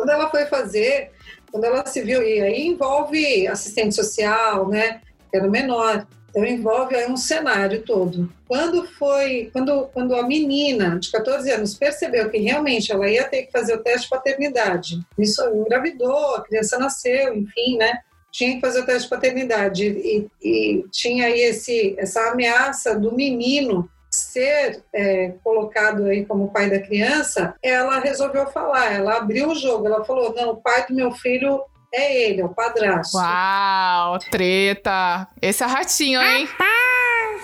Quando 0.04 0.20
ela 0.20 0.28
foi 0.28 0.44
fazer, 0.44 1.12
quando 1.50 1.64
ela 1.64 1.86
se 1.86 2.02
viu, 2.02 2.22
e 2.22 2.38
aí 2.38 2.66
envolve 2.66 3.48
assistente 3.48 3.94
social, 3.94 4.68
né, 4.68 5.00
era 5.32 5.48
menor, 5.48 6.06
então 6.28 6.44
envolve 6.44 6.94
aí 6.94 7.10
um 7.10 7.16
cenário 7.16 7.82
todo. 7.84 8.30
Quando 8.46 8.86
foi, 8.86 9.48
quando, 9.50 9.86
quando 9.94 10.14
a 10.14 10.22
menina 10.26 10.98
de 11.00 11.10
14 11.10 11.50
anos 11.50 11.74
percebeu 11.74 12.28
que 12.28 12.36
realmente 12.36 12.92
ela 12.92 13.08
ia 13.08 13.24
ter 13.24 13.44
que 13.44 13.52
fazer 13.52 13.76
o 13.76 13.82
teste 13.82 14.02
de 14.02 14.10
paternidade, 14.10 15.00
isso 15.18 15.42
engravidou, 15.54 16.34
a 16.34 16.44
criança 16.44 16.78
nasceu, 16.78 17.34
enfim, 17.34 17.78
né, 17.78 18.00
tinha 18.30 18.56
que 18.56 18.60
fazer 18.60 18.80
o 18.80 18.84
teste 18.84 19.04
de 19.04 19.08
paternidade 19.08 19.86
e, 19.86 20.26
e 20.42 20.84
tinha 20.92 21.28
aí 21.28 21.40
esse, 21.40 21.94
essa 21.96 22.30
ameaça 22.30 22.94
do 22.94 23.14
menino 23.14 23.88
ser 24.14 24.82
é, 24.92 25.34
colocado 25.42 26.04
aí 26.06 26.24
como 26.24 26.50
pai 26.50 26.70
da 26.70 26.80
criança, 26.80 27.54
ela 27.62 27.98
resolveu 27.98 28.46
falar, 28.46 28.92
ela 28.92 29.16
abriu 29.16 29.48
o 29.48 29.54
jogo, 29.54 29.86
ela 29.86 30.04
falou, 30.04 30.34
não, 30.34 30.50
o 30.50 30.56
pai 30.56 30.86
do 30.86 30.94
meu 30.94 31.12
filho 31.12 31.62
é 31.92 32.28
ele, 32.28 32.40
é 32.40 32.44
o 32.44 32.48
padrasto. 32.48 33.16
Uau, 33.16 34.18
treta! 34.18 35.28
Esse 35.40 35.62
é 35.62 35.66
ratinho, 35.66 36.20
hein? 36.20 36.48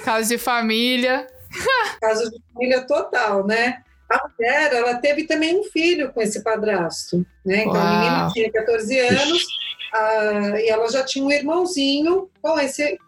Caso 0.05 0.29
de 0.29 0.39
família. 0.39 1.27
Caso 2.01 2.31
de 2.31 2.41
família 2.53 2.87
total, 2.87 3.47
né? 3.47 3.83
A 4.09 4.29
mulher, 4.29 4.73
ela 4.73 4.95
teve 4.97 5.25
também 5.25 5.59
um 5.59 5.65
filho 5.65 6.13
com 6.13 6.21
esse 6.21 6.43
padrasto, 6.43 7.25
né? 7.45 7.63
Então, 7.63 7.75
Uau. 7.75 7.87
a 7.87 7.91
menina 7.91 8.29
tinha 8.33 8.51
14 8.51 8.99
anos 8.99 9.47
a, 9.93 10.61
e 10.61 10.69
ela 10.69 10.91
já 10.91 11.05
tinha 11.05 11.25
um 11.25 11.31
irmãozinho 11.31 12.29
com 12.43 12.59
esse 12.59 12.99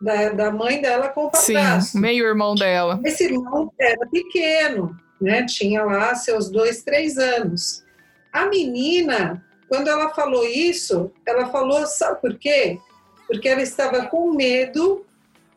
da, 0.00 0.30
da 0.30 0.50
mãe 0.50 0.80
dela 0.80 1.08
com 1.08 1.26
o 1.26 1.30
padrasto. 1.30 1.92
Sim, 1.92 2.00
meio 2.00 2.26
irmão 2.26 2.54
dela. 2.54 3.00
Esse 3.04 3.24
irmão 3.24 3.72
era 3.78 4.06
pequeno, 4.06 4.96
né? 5.20 5.44
Tinha 5.46 5.84
lá 5.84 6.14
seus 6.14 6.50
dois, 6.50 6.82
três 6.82 7.16
anos. 7.16 7.84
A 8.32 8.46
menina, 8.46 9.44
quando 9.68 9.88
ela 9.88 10.10
falou 10.14 10.44
isso, 10.44 11.10
ela 11.24 11.46
falou, 11.46 11.86
sabe 11.86 12.20
por 12.20 12.34
quê? 12.38 12.78
Porque 13.26 13.48
ela 13.48 13.62
estava 13.62 14.06
com 14.06 14.32
medo 14.32 15.04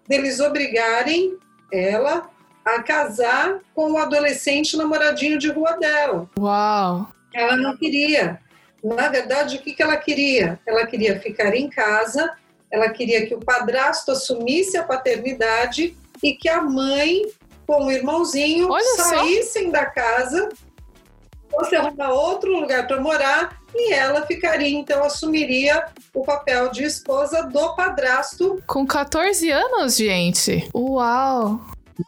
deles 0.08 0.40
obrigarem 0.40 1.38
ela 1.72 2.30
a 2.66 2.82
casar 2.82 3.60
com 3.76 3.92
o 3.92 3.98
adolescente 3.98 4.76
namoradinho 4.76 5.38
de 5.38 5.50
rua 5.50 5.74
dela. 5.74 6.30
Uau! 6.38 7.10
Ela 7.34 7.56
não 7.56 7.78
queria. 7.78 8.40
Na 8.84 9.10
verdade, 9.10 9.58
o 9.58 9.62
que, 9.62 9.74
que 9.74 9.84
ela 9.84 9.98
queria? 9.98 10.60
Ela 10.66 10.86
queria 10.86 11.20
ficar 11.20 11.54
em 11.54 11.70
casa 11.70 12.32
ela 12.72 12.90
queria 12.90 13.26
que 13.26 13.34
o 13.34 13.40
padrasto 13.40 14.12
assumisse 14.12 14.78
a 14.78 14.84
paternidade 14.84 15.96
e 16.22 16.34
que 16.34 16.50
a 16.50 16.62
mãe 16.62 17.24
com 17.66 17.86
o 17.86 17.92
irmãozinho 17.92 18.70
Olha 18.70 18.96
saíssem 18.96 19.66
só. 19.66 19.72
da 19.72 19.86
casa, 19.86 20.50
fosse 21.52 21.76
arrumar 21.76 22.10
outro 22.10 22.52
lugar 22.52 22.88
para 22.88 23.00
morar 23.00 23.60
e 23.74 23.94
ela 23.94 24.26
ficaria, 24.26 24.78
então, 24.78 25.04
assumiria 25.04 25.86
o 26.14 26.24
papel 26.24 26.72
de 26.72 26.84
esposa 26.84 27.44
do 27.44 27.76
padrasto. 27.76 28.62
Com 28.66 28.86
14 28.86 29.50
anos, 29.52 29.96
gente? 29.96 30.68
Uau! 30.74 31.62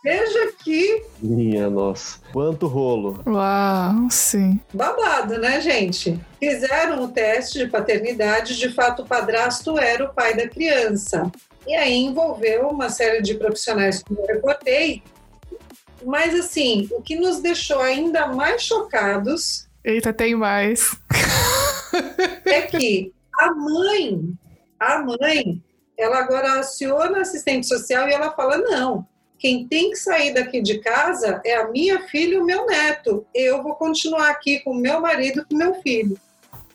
Veja 0.04 0.46
aqui. 0.46 1.04
Minha 1.20 1.70
nossa. 1.70 2.20
Quanto 2.32 2.68
rolo. 2.68 3.22
Uau, 3.26 4.10
sim. 4.10 4.60
Babado, 4.74 5.38
né, 5.38 5.60
gente? 5.60 6.20
Fizeram 6.40 7.04
o 7.04 7.08
teste 7.10 7.60
de 7.60 7.68
paternidade, 7.68 8.58
de 8.58 8.70
fato 8.70 9.02
o 9.02 9.06
padrasto 9.06 9.78
era 9.78 10.06
o 10.06 10.14
pai 10.14 10.36
da 10.36 10.48
criança. 10.48 11.32
E 11.68 11.76
aí 11.76 11.94
envolveu 11.94 12.70
uma 12.70 12.90
série 12.90 13.22
de 13.22 13.36
profissionais, 13.36 14.02
como 14.04 14.20
eu 14.22 14.28
reportei. 14.28 15.04
Mas, 16.04 16.34
assim, 16.34 16.88
o 16.92 17.02
que 17.02 17.16
nos 17.16 17.40
deixou 17.40 17.80
ainda 17.80 18.28
mais 18.28 18.64
chocados. 18.64 19.68
Eita, 19.84 20.12
tem 20.12 20.36
mais. 20.36 20.96
é 22.46 22.62
que 22.62 23.14
a 23.38 23.52
mãe, 23.54 24.34
a 24.80 25.00
mãe, 25.00 25.62
ela 25.98 26.20
agora 26.20 26.60
aciona 26.60 27.20
a 27.20 27.22
assistente 27.22 27.68
social 27.68 28.08
e 28.08 28.14
ela 28.14 28.32
fala: 28.32 28.58
não, 28.58 29.06
quem 29.42 29.68
tem 29.68 29.90
que 29.90 29.96
sair 29.96 30.36
daqui 30.36 30.62
de 30.62 30.78
casa 30.78 31.42
é 31.44 31.56
a 31.56 31.68
minha 31.68 32.02
filha 32.04 32.36
e 32.36 32.38
o 32.38 32.46
meu 32.46 32.68
neto. 32.68 33.26
Eu 33.34 33.64
vou 33.64 33.74
continuar 33.74 34.30
aqui 34.30 34.60
com 34.60 34.70
o 34.70 34.76
meu 34.76 35.02
marido 35.02 35.42
e 35.42 35.46
com 35.46 35.56
o 35.56 35.58
meu 35.58 35.74
filho. 35.82 36.16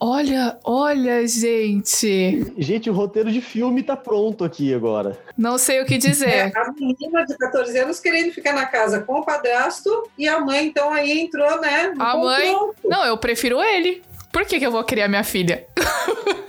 Olha, 0.01 0.59
olha, 0.65 1.27
gente. 1.29 2.53
Gente, 2.59 2.91
o 2.91 2.93
roteiro 2.93 3.31
de 3.31 3.41
filme 3.41 3.85
tá 3.85 3.97
pronto 3.97 4.45
aqui 4.45 4.75
agora. 4.75 5.17
Não 5.39 5.57
sei 5.57 5.81
o 5.81 5.87
que 5.87 5.97
dizer. 5.97 6.29
É, 6.29 6.53
a 6.57 6.73
menina 6.73 7.25
de 7.25 7.39
14 7.39 7.79
anos 7.79 8.01
querendo 8.01 8.33
ficar 8.33 8.53
na 8.53 8.67
casa 8.67 9.01
com 9.01 9.21
o 9.21 9.25
padrasto 9.25 10.11
e 10.19 10.29
a 10.29 10.41
mãe, 10.41 10.67
então, 10.67 10.93
aí 10.93 11.21
entrou, 11.21 11.61
né? 11.61 11.95
A 11.99 12.17
mãe. 12.17 12.53
Não, 12.85 13.07
eu 13.07 13.17
prefiro 13.17 13.63
ele. 13.63 14.03
Por 14.33 14.45
que, 14.45 14.59
que 14.59 14.67
eu 14.67 14.73
vou 14.73 14.83
criar 14.83 15.09
minha 15.09 15.25
filha? 15.25 15.67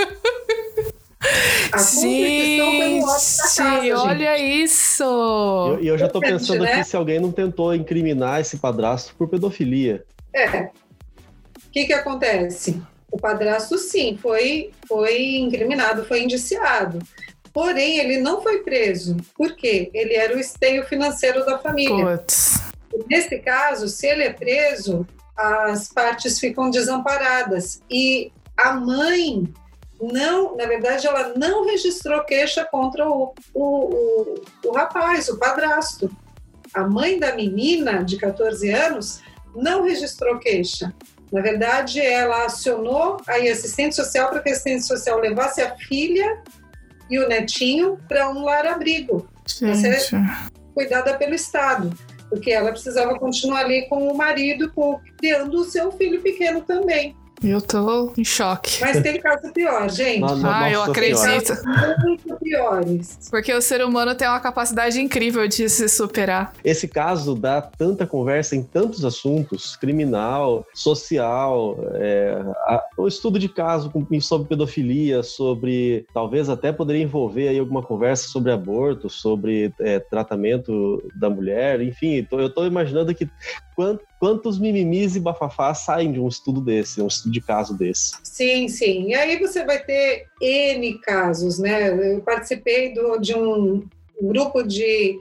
A 1.72 1.78
gente, 1.80 3.02
casa, 3.02 4.00
olha 4.00 4.38
isso! 4.38 5.04
E 5.82 5.88
eu, 5.88 5.94
eu, 5.94 5.98
já 5.98 6.08
tô 6.08 6.20
pensando 6.20 6.64
né? 6.64 6.74
aqui 6.74 6.84
se 6.84 6.96
alguém 6.96 7.20
não 7.20 7.32
tentou 7.32 7.74
incriminar 7.76 8.42
esse 8.42 8.58
padrasto 8.58 9.16
por 9.16 9.28
pedofilia. 9.28 10.06
É. 10.34 10.64
O 10.64 11.70
que 11.72 11.86
que 11.86 11.94
acontece? 11.94 12.82
O 13.12 13.18
padrasto, 13.18 13.78
sim, 13.78 14.18
foi, 14.22 14.72
foi 14.88 15.38
incriminado, 15.38 16.06
foi 16.06 16.24
indiciado. 16.24 17.00
Porém, 17.54 18.00
ele 18.00 18.20
não 18.20 18.42
foi 18.42 18.60
preso. 18.60 19.18
Por 19.36 19.56
quê? 19.56 19.90
Ele 19.94 20.14
era 20.14 20.36
o 20.36 20.40
esteio 20.40 20.86
financeiro 20.86 21.46
da 21.46 21.58
família. 21.58 22.18
Puts. 22.18 22.62
Nesse 23.10 23.40
caso, 23.40 23.88
se 23.88 24.08
ele 24.08 24.24
é 24.24 24.34
preso, 24.34 25.08
as 25.36 25.88
partes 25.88 26.40
ficam 26.40 26.70
desamparadas. 26.70 27.82
E 27.90 28.32
a 28.56 28.74
mãe 28.74 29.52
não, 30.02 30.56
na 30.56 30.66
verdade, 30.66 31.08
ela 31.08 31.34
não 31.36 31.66
registrou 31.66 32.24
queixa 32.24 32.64
contra 32.66 33.10
o, 33.10 33.34
o, 33.54 33.64
o, 33.64 34.36
o 34.66 34.72
rapaz, 34.72 35.28
o 35.30 35.38
padrasto. 35.38 36.10
A 36.74 36.84
mãe 36.84 37.18
da 37.18 37.36
menina, 37.36 38.04
de 38.04 38.18
14 38.18 38.70
anos, 38.70 39.22
não 39.56 39.84
registrou 39.84 40.38
queixa. 40.38 40.94
Na 41.32 41.42
verdade, 41.42 42.00
ela 42.00 42.46
acionou 42.46 43.18
a 43.28 43.36
assistente 43.36 43.96
social 43.96 44.30
para 44.30 44.42
que 44.42 44.50
a 44.50 44.52
assistente 44.52 44.86
social 44.86 45.20
levasse 45.20 45.62
a 45.62 45.76
filha 45.76 46.42
e 47.10 47.20
o 47.20 47.28
netinho 47.28 48.00
para 48.08 48.30
um 48.30 48.44
lar-abrigo, 48.44 49.28
para 49.60 49.76
ser 49.76 49.98
cuidada 50.74 51.18
pelo 51.18 51.34
Estado, 51.34 51.92
porque 52.30 52.52
ela 52.52 52.72
precisava 52.72 53.18
continuar 53.18 53.62
ali 53.62 53.88
com 53.88 54.08
o 54.08 54.16
marido, 54.16 54.72
criando 55.18 55.60
o 55.60 55.66
seu 55.66 55.92
filho 55.92 56.22
pequeno 56.22 56.62
também. 56.62 57.16
Eu 57.44 57.62
tô 57.62 58.14
em 58.18 58.24
choque. 58.24 58.82
Mas 58.82 59.02
tem 59.02 59.20
caso 59.20 59.54
pior, 59.54 59.90
gente. 59.90 60.24
ah, 60.44 60.72
eu 60.72 60.82
acredito. 60.84 61.54
Muito 62.04 62.36
piores. 62.38 63.30
Porque 63.30 63.54
o 63.54 63.62
ser 63.62 63.84
humano 63.84 64.16
tem 64.16 64.28
uma 64.28 64.40
capacidade 64.40 65.00
incrível 65.00 65.48
de 65.48 65.70
se 65.70 65.88
superar. 65.88 66.54
Esse 66.64 66.88
caso 66.88 67.36
dá 67.36 67.62
tanta 67.62 68.08
conversa 68.08 68.56
em 68.56 68.64
tantos 68.64 69.06
assuntos: 69.06 69.76
criminal, 69.76 70.66
social, 70.74 71.78
é, 71.94 72.42
a, 72.66 72.84
o 72.98 73.08
estudo 73.08 73.38
de 73.38 73.50
caso 73.50 73.92
sobre 74.22 74.48
pedofilia, 74.48 75.22
sobre. 75.22 76.06
Talvez 76.14 76.50
até 76.50 76.72
poderia 76.72 77.04
envolver 77.04 77.50
aí 77.50 77.60
alguma 77.60 77.84
conversa 77.84 78.28
sobre 78.30 78.52
aborto, 78.52 79.10
sobre 79.10 79.72
é, 79.80 80.00
tratamento 80.00 81.04
da 81.16 81.30
mulher, 81.30 81.82
enfim. 81.82 82.24
Tô, 82.24 82.40
eu 82.40 82.50
tô 82.50 82.66
imaginando 82.66 83.14
que 83.14 83.30
quantos 84.20 84.60
mimimis 84.60 85.16
e 85.16 85.20
bafafás 85.20 85.80
saem 85.80 86.12
de 86.12 86.20
um 86.20 86.28
estudo 86.28 86.60
desse, 86.60 87.00
um 87.02 87.08
estudo 87.08 87.32
de 87.32 87.42
caso 87.42 87.78
desse. 87.78 88.14
Sim, 88.24 88.68
sim. 88.68 89.10
E 89.10 89.16
aí 89.16 89.38
você 89.38 89.64
vai 89.64 89.80
ter 89.84 90.26
N 90.42 90.98
casos, 91.00 91.60
né? 91.60 92.16
Eu 92.16 92.22
participei 92.22 92.94
do, 92.94 93.18
de 93.18 93.36
um 93.36 93.88
grupo 94.20 94.64
de 94.64 95.16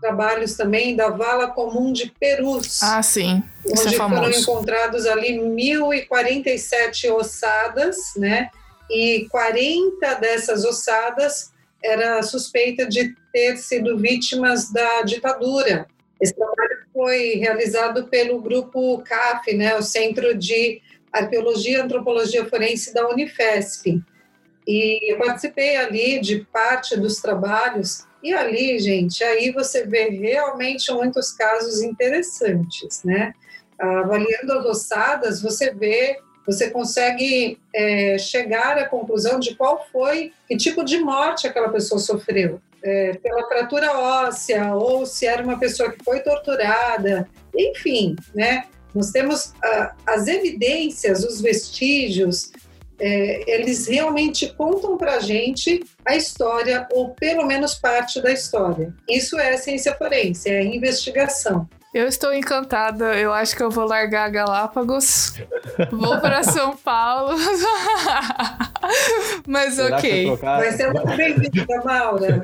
trabalhos 0.00 0.56
também 0.56 0.96
da 0.96 1.10
Vala 1.10 1.46
Comum 1.46 1.92
de 1.92 2.12
Perus. 2.18 2.82
Ah, 2.82 3.00
sim. 3.02 3.40
Isso 3.64 3.84
é 3.84 3.86
onde 3.86 3.94
é 3.94 3.98
foram 3.98 4.30
encontrados 4.30 5.06
ali 5.06 5.38
1.047 5.38 7.12
ossadas, 7.12 7.96
né? 8.16 8.50
E 8.90 9.28
40 9.30 10.14
dessas 10.16 10.64
ossadas 10.64 11.52
era 11.82 12.20
suspeita 12.22 12.84
de 12.84 13.14
ter 13.32 13.56
sido 13.56 13.96
vítimas 13.96 14.72
da 14.72 15.02
ditadura. 15.02 15.86
Esse 16.20 16.34
trabalho 16.34 16.71
foi 17.02 17.34
realizado 17.34 18.06
pelo 18.06 18.40
grupo 18.40 19.02
CAF, 19.02 19.52
né, 19.56 19.74
o 19.74 19.82
Centro 19.82 20.38
de 20.38 20.80
Arqueologia 21.12 21.78
e 21.78 21.80
Antropologia 21.80 22.44
Forense 22.44 22.94
da 22.94 23.08
Unifesp. 23.08 24.00
E 24.64 25.12
eu 25.12 25.18
participei 25.18 25.74
ali 25.74 26.20
de 26.20 26.46
parte 26.52 26.96
dos 26.96 27.16
trabalhos, 27.16 28.06
e 28.22 28.32
ali, 28.32 28.78
gente, 28.78 29.24
aí 29.24 29.50
você 29.50 29.84
vê 29.84 30.10
realmente 30.10 30.92
muitos 30.92 31.32
casos 31.32 31.82
interessantes, 31.82 33.02
né? 33.02 33.34
Avaliando 33.76 34.52
as 34.52 34.64
ossadas, 34.64 35.42
você 35.42 35.74
vê, 35.74 36.20
você 36.46 36.70
consegue 36.70 37.58
é, 37.74 38.16
chegar 38.16 38.78
à 38.78 38.88
conclusão 38.88 39.40
de 39.40 39.56
qual 39.56 39.84
foi, 39.90 40.32
que 40.46 40.56
tipo 40.56 40.84
de 40.84 41.00
morte 41.00 41.48
aquela 41.48 41.70
pessoa 41.70 41.98
sofreu 41.98 42.60
é, 42.84 43.14
pela 43.14 43.46
fratura 43.46 43.92
óssea 43.92 44.74
ou 44.74 45.06
se 45.06 45.26
era 45.26 45.42
uma 45.42 45.58
pessoa 45.58 45.90
que 45.92 46.04
foi 46.04 46.20
torturada, 46.20 47.28
enfim, 47.54 48.16
né? 48.34 48.64
Nós 48.94 49.10
temos 49.10 49.54
ah, 49.64 49.94
as 50.06 50.26
evidências, 50.26 51.24
os 51.24 51.40
vestígios, 51.40 52.52
é, 52.98 53.50
eles 53.50 53.86
realmente 53.88 54.54
contam 54.54 54.96
para 54.96 55.16
a 55.16 55.20
gente 55.20 55.82
a 56.04 56.14
história, 56.14 56.86
ou 56.92 57.10
pelo 57.10 57.44
menos 57.46 57.74
parte 57.74 58.20
da 58.20 58.30
história. 58.30 58.94
Isso 59.08 59.38
é 59.38 59.56
ciência 59.56 59.94
forense, 59.94 60.48
é 60.48 60.62
investigação. 60.62 61.68
Eu 61.92 62.06
estou 62.08 62.32
encantada. 62.32 63.14
Eu 63.18 63.34
acho 63.34 63.54
que 63.54 63.62
eu 63.62 63.70
vou 63.70 63.84
largar 63.86 64.30
Galápagos. 64.30 65.34
vou 65.90 66.18
para 66.20 66.42
São 66.44 66.74
Paulo. 66.74 67.36
Mas 69.46 69.74
Será 69.74 69.98
ok. 69.98 70.36
Vai 70.36 70.72
ser 70.72 70.90
muito 70.90 71.16
bem-vinda, 71.16 71.82
Maura. 71.84 72.40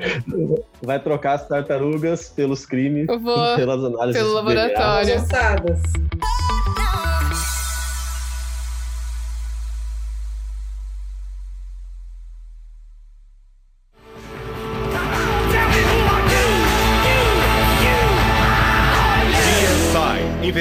Vai 0.83 0.99
trocar 0.99 1.33
as 1.33 1.47
tartarugas 1.47 2.29
pelos 2.29 2.63
crimes 2.65 3.07
vou 3.07 3.55
pelas 3.55 3.83
análises 3.83 4.21
pelo 4.21 4.33
laboratório. 4.35 5.15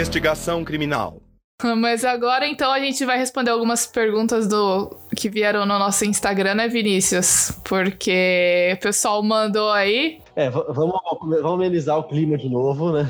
Investigação 0.09 0.65
criminal. 0.65 1.21
Mas 1.77 2.03
agora 2.03 2.47
então 2.47 2.73
a 2.73 2.81
gente 2.81 3.05
vai 3.05 3.19
responder 3.19 3.51
algumas 3.51 3.87
perguntas 3.87 4.49
do 4.49 4.89
que 5.15 5.29
vieram 5.29 5.67
no 5.67 5.79
nosso 5.79 6.07
Instagram, 6.07 6.55
né, 6.55 6.67
Vinícius? 6.67 7.53
Porque 7.63 8.73
o 8.73 8.81
pessoal 8.81 9.23
mandou 9.23 9.71
aí. 9.71 10.19
É, 10.35 10.49
vamos, 10.49 10.99
vamos 11.21 11.45
amenizar 11.45 11.99
o 11.99 12.05
clima 12.05 12.39
de 12.39 12.49
novo, 12.49 12.93
né? 12.93 13.07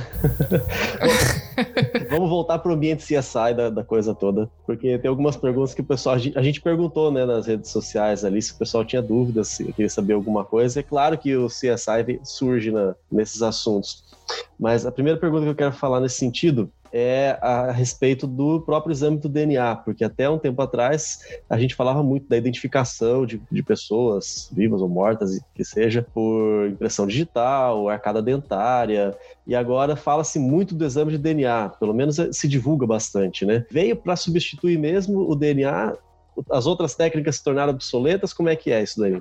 vamos 2.11 2.29
voltar 2.29 2.59
para 2.59 2.73
o 2.73 2.75
ambiente 2.75 3.05
CSI 3.05 3.55
da, 3.55 3.71
da, 3.71 3.85
coisa 3.85 4.13
toda, 4.13 4.51
porque 4.67 4.99
tem 4.99 5.09
algumas 5.09 5.37
perguntas 5.37 5.75
que 5.75 5.83
o 5.83 5.85
pessoal 5.85 6.17
a 6.17 6.19
gente, 6.19 6.37
a 6.37 6.43
gente, 6.43 6.61
perguntou, 6.61 7.13
né, 7.13 7.25
nas 7.25 7.47
redes 7.47 7.71
sociais 7.71 8.25
ali 8.25 8.43
se 8.43 8.55
o 8.55 8.57
pessoal 8.57 8.85
tinha 8.85 9.03
dúvidas, 9.03 9.49
se 9.49 9.65
queria 9.73 9.91
saber 9.91 10.15
alguma 10.15 10.45
coisa. 10.45 10.81
É 10.81 10.83
claro 10.83 11.17
que 11.17 11.37
o 11.37 11.47
CSI 11.47 12.19
surge 12.25 12.73
na, 12.73 12.97
nesses 13.13 13.41
assuntos. 13.41 14.09
Mas 14.59 14.85
a 14.85 14.93
primeira 14.93 15.19
pergunta 15.19 15.45
que 15.45 15.51
eu 15.51 15.55
quero 15.55 15.73
falar 15.73 16.01
nesse 16.01 16.17
sentido 16.17 16.71
é 16.93 17.39
a 17.41 17.71
respeito 17.71 18.27
do 18.27 18.61
próprio 18.61 18.93
exame 18.93 19.19
do 19.19 19.29
DNA, 19.29 19.77
porque 19.77 20.05
até 20.05 20.29
um 20.29 20.39
tempo 20.39 20.61
atrás 20.63 21.21
a 21.49 21.59
gente 21.59 21.75
falava 21.75 22.03
muito 22.03 22.29
da 22.29 22.37
identificação 22.37 23.27
de, 23.27 23.41
de 23.51 23.63
pessoas 23.63 24.51
vivas 24.53 24.81
ou 24.81 24.89
mortas, 24.89 25.41
que 25.55 25.65
seja, 25.65 26.03
por 26.03 26.69
impressão 26.69 27.07
digital, 27.07 27.89
arcada 27.89 28.23
dentária, 28.23 29.17
e 29.47 29.55
agora 29.55 29.97
fala-se 29.97 30.39
muito 30.39 30.75
do 30.75 30.85
exame 30.85 31.13
de 31.13 31.19
DNA, 31.19 31.71
pelo 31.81 31.95
menos 31.95 32.17
se 32.33 32.49
divulga 32.49 32.87
bastante, 32.87 33.45
né? 33.45 33.65
Veio 33.71 33.97
para 33.97 34.17
substituir 34.17 34.79
mesmo 34.79 35.29
o 35.29 35.35
DNA, 35.35 35.97
as 36.51 36.67
outras 36.67 36.95
técnicas 36.95 37.37
se 37.37 37.45
tornaram 37.45 37.73
obsoletas, 37.73 38.33
como 38.33 38.49
é 38.49 38.57
que 38.57 38.71
é 38.71 38.83
isso 38.83 39.01
daí? 39.01 39.21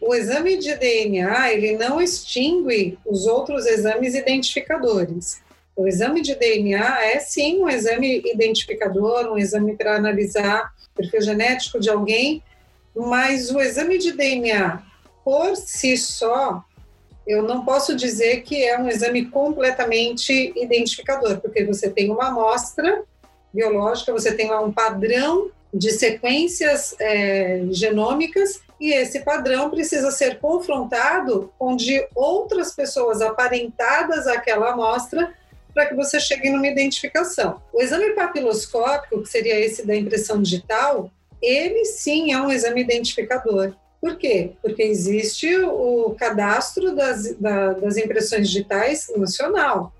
O 0.00 0.14
exame 0.14 0.56
de 0.56 0.74
DNA, 0.76 1.52
ele 1.52 1.76
não 1.76 2.00
extingue 2.00 2.98
os 3.04 3.26
outros 3.26 3.66
exames 3.66 4.14
identificadores. 4.14 5.42
O 5.80 5.88
exame 5.88 6.20
de 6.20 6.34
DNA 6.34 7.06
é 7.06 7.18
sim 7.20 7.62
um 7.62 7.66
exame 7.66 8.22
identificador, 8.26 9.32
um 9.32 9.38
exame 9.38 9.74
para 9.74 9.96
analisar 9.96 10.74
o 10.92 10.96
perfil 10.96 11.22
genético 11.22 11.80
de 11.80 11.88
alguém, 11.88 12.42
mas 12.94 13.50
o 13.50 13.58
exame 13.58 13.96
de 13.96 14.12
DNA 14.12 14.82
por 15.24 15.56
si 15.56 15.96
só, 15.96 16.62
eu 17.26 17.42
não 17.44 17.64
posso 17.64 17.96
dizer 17.96 18.42
que 18.42 18.62
é 18.62 18.78
um 18.78 18.90
exame 18.90 19.24
completamente 19.24 20.52
identificador, 20.54 21.40
porque 21.40 21.64
você 21.64 21.88
tem 21.88 22.10
uma 22.10 22.28
amostra 22.28 23.02
biológica, 23.50 24.12
você 24.12 24.34
tem 24.34 24.50
lá 24.50 24.60
um 24.60 24.70
padrão 24.70 25.50
de 25.72 25.92
sequências 25.92 26.94
é, 27.00 27.64
genômicas 27.70 28.60
e 28.78 28.92
esse 28.92 29.20
padrão 29.20 29.70
precisa 29.70 30.10
ser 30.10 30.40
confrontado 30.40 31.50
com 31.58 31.74
de 31.74 32.06
outras 32.14 32.74
pessoas 32.74 33.22
aparentadas 33.22 34.26
àquela 34.26 34.72
amostra 34.72 35.39
para 35.72 35.86
que 35.86 35.94
você 35.94 36.18
chegue 36.18 36.50
numa 36.50 36.66
identificação. 36.66 37.60
O 37.72 37.80
exame 37.80 38.10
papiloscópico, 38.10 39.22
que 39.22 39.28
seria 39.28 39.58
esse 39.58 39.86
da 39.86 39.94
impressão 39.96 40.42
digital, 40.42 41.10
ele 41.40 41.84
sim 41.84 42.32
é 42.32 42.40
um 42.40 42.50
exame 42.50 42.82
identificador. 42.82 43.74
Por 44.00 44.16
quê? 44.16 44.52
Porque 44.62 44.82
existe 44.82 45.54
o 45.56 46.14
cadastro 46.18 46.94
das, 46.94 47.34
da, 47.36 47.74
das 47.74 47.96
impressões 47.96 48.48
digitais 48.48 49.12
nacional. 49.16 49.92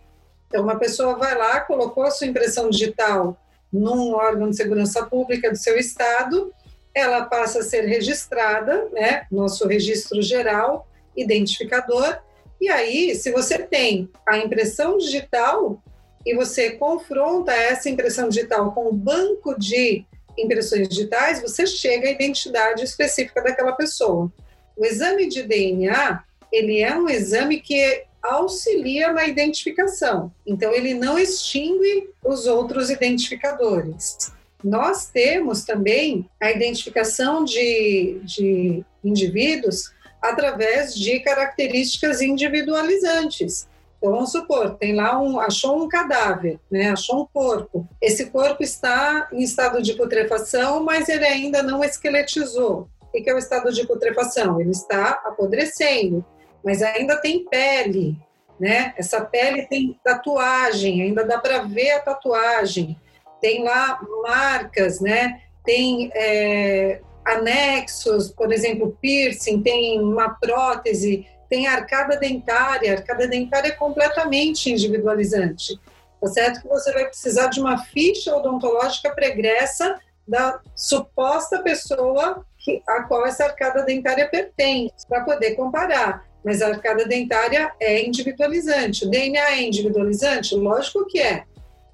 Então, 0.49 0.63
uma 0.63 0.79
pessoa 0.79 1.17
vai 1.17 1.37
lá, 1.37 1.61
colocou 1.61 2.05
a 2.05 2.11
sua 2.11 2.27
impressão 2.27 2.71
digital 2.71 3.37
num 3.73 4.15
órgão 4.15 4.51
de 4.51 4.57
segurança 4.57 5.05
pública 5.07 5.51
do 5.51 5.57
seu 5.57 5.79
estado, 5.79 6.53
ela 6.95 7.25
passa 7.27 7.61
a 7.61 7.63
ser 7.63 7.83
registrada, 7.83 8.89
né, 8.93 9.27
nosso 9.31 9.67
registro 9.67 10.21
geral, 10.21 10.89
identificador, 11.17 12.19
e 12.61 12.69
aí, 12.69 13.15
se 13.15 13.31
você 13.33 13.59
tem 13.59 14.11
a 14.27 14.39
impressão 14.39 14.99
digital 14.99 15.83
e 16.27 16.35
você 16.35 16.73
confronta 16.73 17.53
essa 17.53 17.89
impressão 17.89 18.29
digital 18.29 18.73
com 18.73 18.89
o 18.89 18.93
banco 18.93 19.59
de 19.59 20.05
impressões 20.37 20.89
digitais, 20.89 21.41
você 21.41 21.67
chega 21.67 22.09
à 22.09 22.11
identidade 22.11 22.85
específica 22.85 23.43
daquela 23.43 23.73
pessoa. 23.73 24.31
O 24.77 24.85
exame 24.85 25.29
de 25.29 25.43
DNA, 25.43 26.23
ele 26.53 26.81
é 26.81 26.95
um 26.95 27.09
exame 27.09 27.61
que 27.61 28.05
auxilia 28.23 29.11
na 29.13 29.27
identificação. 29.27 30.31
Então, 30.47 30.73
ele 30.73 30.93
não 30.93 31.19
extingue 31.19 32.11
os 32.23 32.47
outros 32.47 32.91
identificadores. 32.91 34.31
nós 34.63 35.09
temos 35.09 35.65
também 35.65 36.29
a 36.39 36.51
identificação 36.51 37.43
de, 37.43 38.21
de 38.23 38.85
indivíduos 39.03 39.91
através 40.21 40.95
de 40.95 41.21
características 41.21 42.21
individualizantes. 42.21 43.69
Então, 44.01 44.13
vamos 44.13 44.33
supor, 44.33 44.77
tem 44.77 44.95
lá 44.95 45.21
um, 45.21 45.39
achou 45.39 45.83
um 45.83 45.87
cadáver, 45.87 46.59
né? 46.71 46.91
achou 46.91 47.23
um 47.23 47.27
corpo. 47.27 47.87
Esse 48.01 48.27
corpo 48.31 48.63
está 48.63 49.29
em 49.31 49.43
estado 49.43 49.83
de 49.83 49.93
putrefação, 49.93 50.83
mas 50.83 51.09
ele 51.11 51.27
ainda 51.27 51.63
não 51.63 51.85
esqueletizou. 51.85 52.89
O 53.03 53.23
que 53.23 53.29
é 53.29 53.35
o 53.35 53.39
estado 53.39 53.71
de 53.71 53.87
putrefação? 53.87 54.59
Ele 54.59 54.71
está 54.71 55.21
apodrecendo, 55.25 56.25
mas 56.65 56.83
ainda 56.83 57.17
tem 57.17 57.45
pele, 57.45 58.17
né? 58.59 58.95
Essa 58.97 59.21
pele 59.21 59.67
tem 59.67 59.99
tatuagem, 60.03 61.03
ainda 61.03 61.23
dá 61.23 61.39
para 61.39 61.59
ver 61.65 61.91
a 61.91 62.01
tatuagem. 62.01 62.99
Tem 63.39 63.63
lá 63.63 64.01
marcas, 64.23 65.01
né? 65.01 65.43
Tem 65.63 66.11
é, 66.15 67.03
anexos, 67.37 68.31
por 68.31 68.53
exemplo, 68.53 68.97
piercing, 69.01 69.63
tem 69.63 70.01
uma 70.01 70.31
prótese, 70.31 71.27
tem 71.49 71.67
arcada 71.67 72.17
dentária. 72.17 72.93
Arcada 72.93 73.27
dentária 73.27 73.69
é 73.69 73.73
completamente 73.73 74.71
individualizante. 74.71 75.79
Tá 76.21 76.27
certo 76.29 76.63
que 76.63 76.69
você 76.69 76.93
vai 76.93 77.07
precisar 77.07 77.47
de 77.49 77.61
uma 77.61 77.79
ficha 77.79 78.35
odontológica 78.37 79.11
pregressa 79.15 79.99
da 80.29 80.61
suposta 80.77 81.63
pessoa 81.63 82.45
que, 82.59 82.83
a 82.87 83.03
qual 83.05 83.27
essa 83.27 83.45
arcada 83.45 83.83
dentária 83.83 84.29
pertence, 84.29 85.07
para 85.09 85.25
poder 85.25 85.55
comparar. 85.55 86.25
Mas 86.45 86.63
a 86.63 86.69
arcada 86.69 87.05
dentária 87.07 87.73
é 87.81 88.05
individualizante. 88.05 89.05
O 89.05 89.11
DNA 89.11 89.53
é 89.53 89.63
individualizante? 89.63 90.55
Lógico 90.55 91.07
que 91.07 91.21
é. 91.21 91.45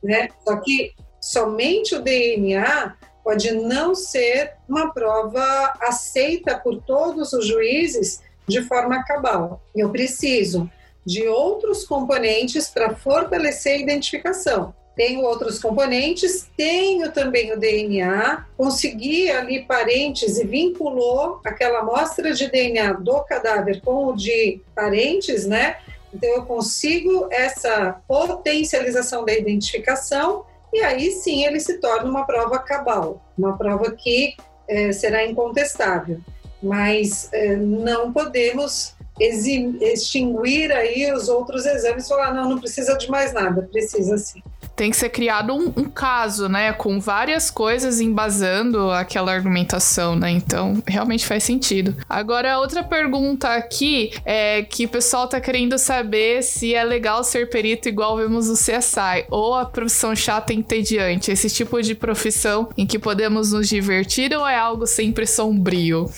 Né? 0.02 0.28
Só 0.44 0.56
que 0.56 0.92
somente 1.20 1.94
o 1.94 2.02
DNA 2.02 2.94
pode 3.26 3.50
não 3.50 3.92
ser 3.92 4.52
uma 4.68 4.92
prova 4.92 5.42
aceita 5.80 6.56
por 6.56 6.80
todos 6.80 7.32
os 7.32 7.44
juízes 7.44 8.22
de 8.46 8.62
forma 8.62 9.02
cabal. 9.02 9.60
Eu 9.74 9.90
preciso 9.90 10.70
de 11.04 11.26
outros 11.26 11.82
componentes 11.84 12.68
para 12.68 12.94
fortalecer 12.94 13.72
a 13.72 13.78
identificação. 13.78 14.72
Tenho 14.94 15.22
outros 15.22 15.58
componentes, 15.58 16.48
tenho 16.56 17.10
também 17.10 17.52
o 17.52 17.58
DNA, 17.58 18.46
consegui 18.56 19.28
ali 19.28 19.64
parentes 19.64 20.38
e 20.38 20.46
vinculou 20.46 21.40
aquela 21.44 21.80
amostra 21.80 22.32
de 22.32 22.48
DNA 22.48 22.92
do 22.92 23.24
cadáver 23.24 23.80
com 23.80 24.06
o 24.06 24.16
de 24.16 24.60
parentes, 24.72 25.44
né? 25.46 25.78
Então 26.14 26.30
eu 26.30 26.44
consigo 26.44 27.26
essa 27.32 28.00
potencialização 28.06 29.24
da 29.24 29.34
identificação 29.34 30.46
e 30.72 30.80
aí 30.80 31.10
sim 31.12 31.44
ele 31.44 31.60
se 31.60 31.78
torna 31.80 32.08
uma 32.08 32.24
prova 32.24 32.58
cabal, 32.58 33.22
uma 33.36 33.56
prova 33.56 33.90
que 33.92 34.34
é, 34.68 34.92
será 34.92 35.24
incontestável. 35.26 36.20
Mas 36.62 37.28
é, 37.32 37.54
não 37.56 38.12
podemos 38.12 38.94
extinguir 39.18 40.72
aí 40.72 41.10
os 41.12 41.28
outros 41.28 41.64
exames 41.64 42.04
e 42.04 42.08
falar, 42.08 42.34
não, 42.34 42.50
não 42.50 42.58
precisa 42.58 42.96
de 42.96 43.10
mais 43.10 43.32
nada, 43.32 43.62
precisa 43.62 44.18
sim 44.18 44.42
tem 44.76 44.90
que 44.90 44.96
ser 44.96 45.08
criado 45.08 45.54
um, 45.54 45.72
um, 45.74 45.84
caso, 45.84 46.48
né? 46.48 46.72
Com 46.74 47.00
várias 47.00 47.50
coisas 47.50 47.98
embasando 47.98 48.90
aquela 48.90 49.32
argumentação, 49.32 50.14
né? 50.14 50.30
Então, 50.30 50.82
realmente 50.86 51.26
faz 51.26 51.42
sentido. 51.42 51.96
Agora, 52.06 52.58
outra 52.58 52.84
pergunta 52.84 53.48
aqui 53.48 54.12
é 54.24 54.62
que 54.62 54.84
o 54.84 54.88
pessoal 54.88 55.26
tá 55.26 55.40
querendo 55.40 55.78
saber 55.78 56.42
se 56.42 56.74
é 56.74 56.84
legal 56.84 57.24
ser 57.24 57.48
perito 57.48 57.88
igual 57.88 58.18
vemos 58.18 58.48
no 58.48 58.54
CSI, 58.54 59.24
ou 59.30 59.54
a 59.54 59.64
profissão 59.64 60.14
chata 60.14 60.52
e 60.52 60.56
entediante. 60.56 61.30
Esse 61.30 61.48
tipo 61.48 61.80
de 61.80 61.94
profissão 61.94 62.68
em 62.76 62.86
que 62.86 62.98
podemos 62.98 63.52
nos 63.52 63.68
divertir 63.68 64.36
ou 64.36 64.46
é 64.46 64.58
algo 64.58 64.86
sempre 64.86 65.26
sombrio? 65.26 66.10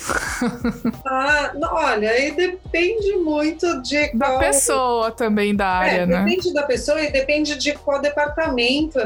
ah, 1.07 1.53
olha, 1.71 2.11
aí 2.11 2.33
depende 2.33 3.13
muito 3.19 3.81
de 3.83 4.09
qual... 4.09 4.33
Da 4.33 4.39
pessoa 4.39 5.11
também 5.13 5.55
da 5.55 5.69
área, 5.69 6.01
é, 6.01 6.07
né? 6.07 6.25
Depende 6.25 6.53
da 6.53 6.65
pessoa 6.65 7.01
e 7.01 7.13
depende 7.13 7.57
de 7.57 7.73
qual 7.75 8.01
departamento 8.01 8.48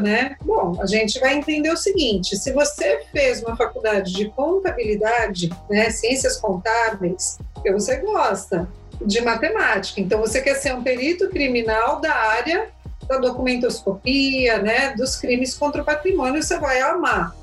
né? 0.01 0.37
Bom, 0.45 0.79
a 0.81 0.87
gente 0.87 1.19
vai 1.21 1.35
entender 1.35 1.71
o 1.71 1.77
seguinte: 1.77 2.37
se 2.37 2.53
você 2.53 3.05
fez 3.13 3.43
uma 3.43 3.57
faculdade 3.57 4.13
de 4.13 4.29
contabilidade, 4.31 5.51
né, 5.69 5.91
ciências 5.91 6.37
contábeis, 6.37 7.39
porque 7.55 7.73
você 7.73 7.97
gosta 7.97 8.69
de 9.05 9.21
matemática, 9.21 10.01
então 10.01 10.21
você 10.21 10.41
quer 10.41 10.55
ser 10.55 10.75
um 10.75 10.83
perito 10.83 11.29
criminal 11.29 12.01
da 12.01 12.15
área 12.15 12.69
da 13.09 13.19
documentoscopia, 13.19 14.63
né, 14.63 14.95
dos 14.97 15.17
crimes 15.17 15.55
contra 15.57 15.83
o 15.83 15.85
patrimônio, 15.85 16.43
você 16.43 16.59
vai 16.59 16.81
amar. 16.81 17.35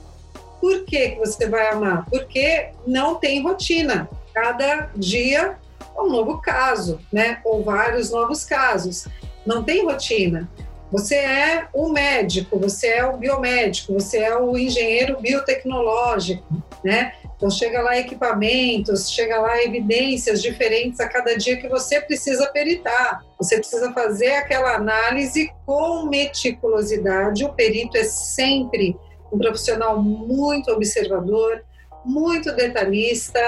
Por 0.59 0.85
que, 0.85 1.09
que 1.09 1.19
você 1.19 1.47
vai 1.47 1.69
amar? 1.69 2.05
Porque 2.09 2.69
não 2.85 3.15
tem 3.15 3.41
rotina. 3.41 4.09
Cada 4.33 4.89
dia 4.95 5.57
um 5.97 6.09
novo 6.09 6.39
caso, 6.41 6.99
né? 7.11 7.39
Ou 7.43 7.63
vários 7.63 8.11
novos 8.11 8.43
casos. 8.43 9.07
Não 9.45 9.63
tem 9.63 9.85
rotina. 9.85 10.49
Você 10.91 11.15
é 11.15 11.67
o 11.71 11.89
médico, 11.89 12.57
você 12.57 12.87
é 12.87 13.05
o 13.05 13.17
biomédico, 13.17 13.93
você 13.93 14.19
é 14.19 14.35
o 14.35 14.57
engenheiro 14.57 15.19
biotecnológico, 15.19 16.43
né? 16.83 17.13
Então 17.35 17.49
chega 17.49 17.81
lá 17.81 17.97
equipamentos, 17.97 19.11
chega 19.11 19.39
lá 19.39 19.63
evidências 19.63 20.41
diferentes 20.41 20.99
a 20.99 21.07
cada 21.07 21.37
dia 21.37 21.57
que 21.57 21.69
você 21.69 22.01
precisa 22.01 22.47
peritar. 22.47 23.23
Você 23.37 23.57
precisa 23.57 23.93
fazer 23.93 24.31
aquela 24.31 24.75
análise 24.75 25.51
com 25.65 26.03
meticulosidade. 26.07 27.45
O 27.45 27.53
perito 27.53 27.95
é 27.95 28.03
sempre 28.03 28.97
um 29.31 29.37
profissional 29.37 30.01
muito 30.01 30.71
observador, 30.71 31.63
muito 32.03 32.51
detalhista, 32.53 33.39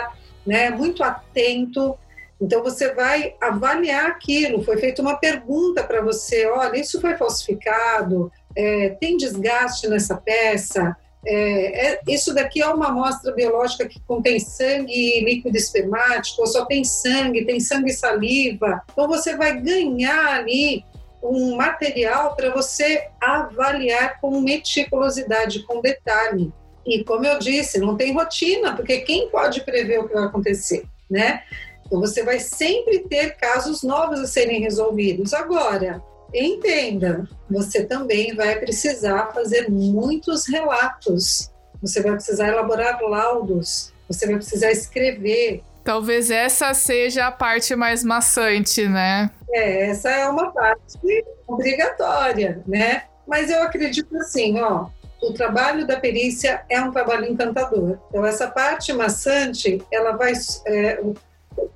né? 0.46 0.70
Muito 0.70 1.04
atento 1.04 1.98
então 2.42 2.64
você 2.64 2.92
vai 2.94 3.36
avaliar 3.40 4.08
aquilo. 4.08 4.64
Foi 4.64 4.78
feita 4.78 5.02
uma 5.02 5.18
pergunta 5.18 5.84
para 5.84 6.02
você: 6.02 6.48
olha, 6.48 6.80
isso 6.80 7.00
foi 7.00 7.16
falsificado? 7.16 8.32
É, 8.56 8.90
tem 9.00 9.16
desgaste 9.16 9.88
nessa 9.88 10.18
peça? 10.18 10.98
É, 11.24 11.92
é, 11.92 12.00
isso 12.08 12.34
daqui 12.34 12.64
é 12.64 12.68
uma 12.68 12.88
amostra 12.88 13.32
biológica 13.32 13.88
que 13.88 14.02
contém 14.02 14.40
sangue 14.40 14.92
e 14.92 15.24
líquido 15.24 15.56
espermático, 15.56 16.42
ou 16.42 16.48
só 16.48 16.66
tem 16.66 16.84
sangue, 16.84 17.46
tem 17.46 17.60
sangue 17.60 17.92
e 17.92 17.94
saliva. 17.94 18.82
Então 18.92 19.08
você 19.08 19.38
vai 19.38 19.62
ganhar 19.62 20.34
ali 20.34 20.84
um 21.22 21.56
material 21.56 22.36
para 22.36 22.52
você 22.52 23.08
avaliar 23.22 24.20
com 24.20 24.42
meticulosidade, 24.42 25.64
com 25.64 25.80
detalhe. 25.80 26.52
E 26.84 27.04
como 27.04 27.24
eu 27.24 27.38
disse, 27.38 27.78
não 27.78 27.96
tem 27.96 28.12
rotina, 28.12 28.76
porque 28.76 29.02
quem 29.02 29.30
pode 29.30 29.62
prever 29.62 30.00
o 30.00 30.08
que 30.08 30.16
vai 30.16 30.24
acontecer, 30.24 30.84
né? 31.08 31.44
Então, 31.92 32.00
você 32.00 32.24
vai 32.24 32.40
sempre 32.40 33.00
ter 33.00 33.36
casos 33.36 33.84
novos 33.84 34.22
a 34.22 34.26
serem 34.26 34.62
resolvidos. 34.62 35.34
Agora, 35.34 36.02
entenda, 36.34 37.28
você 37.50 37.84
também 37.84 38.34
vai 38.34 38.58
precisar 38.58 39.34
fazer 39.34 39.70
muitos 39.70 40.48
relatos, 40.48 41.52
você 41.82 42.02
vai 42.02 42.14
precisar 42.14 42.48
elaborar 42.48 43.02
laudos, 43.02 43.92
você 44.08 44.26
vai 44.26 44.38
precisar 44.38 44.72
escrever. 44.72 45.64
Talvez 45.84 46.32
essa 46.32 46.74
seja 46.74 47.28
a 47.28 47.32
parte 47.32 47.76
mais 47.76 48.06
maçante, 48.06 48.88
né? 48.88 49.30
É, 49.50 49.90
essa 49.90 50.10
é 50.12 50.30
uma 50.30 50.50
parte 50.50 51.26
obrigatória, 51.46 52.64
né? 52.66 53.04
Mas 53.28 53.50
eu 53.50 53.64
acredito 53.64 54.16
assim, 54.16 54.62
ó, 54.62 54.88
o 55.22 55.34
trabalho 55.34 55.86
da 55.86 56.00
perícia 56.00 56.64
é 56.70 56.80
um 56.80 56.92
trabalho 56.92 57.26
encantador. 57.26 58.00
Então, 58.08 58.26
essa 58.26 58.48
parte 58.48 58.94
maçante, 58.94 59.84
ela 59.92 60.14
vai. 60.14 60.32
É, 60.66 61.02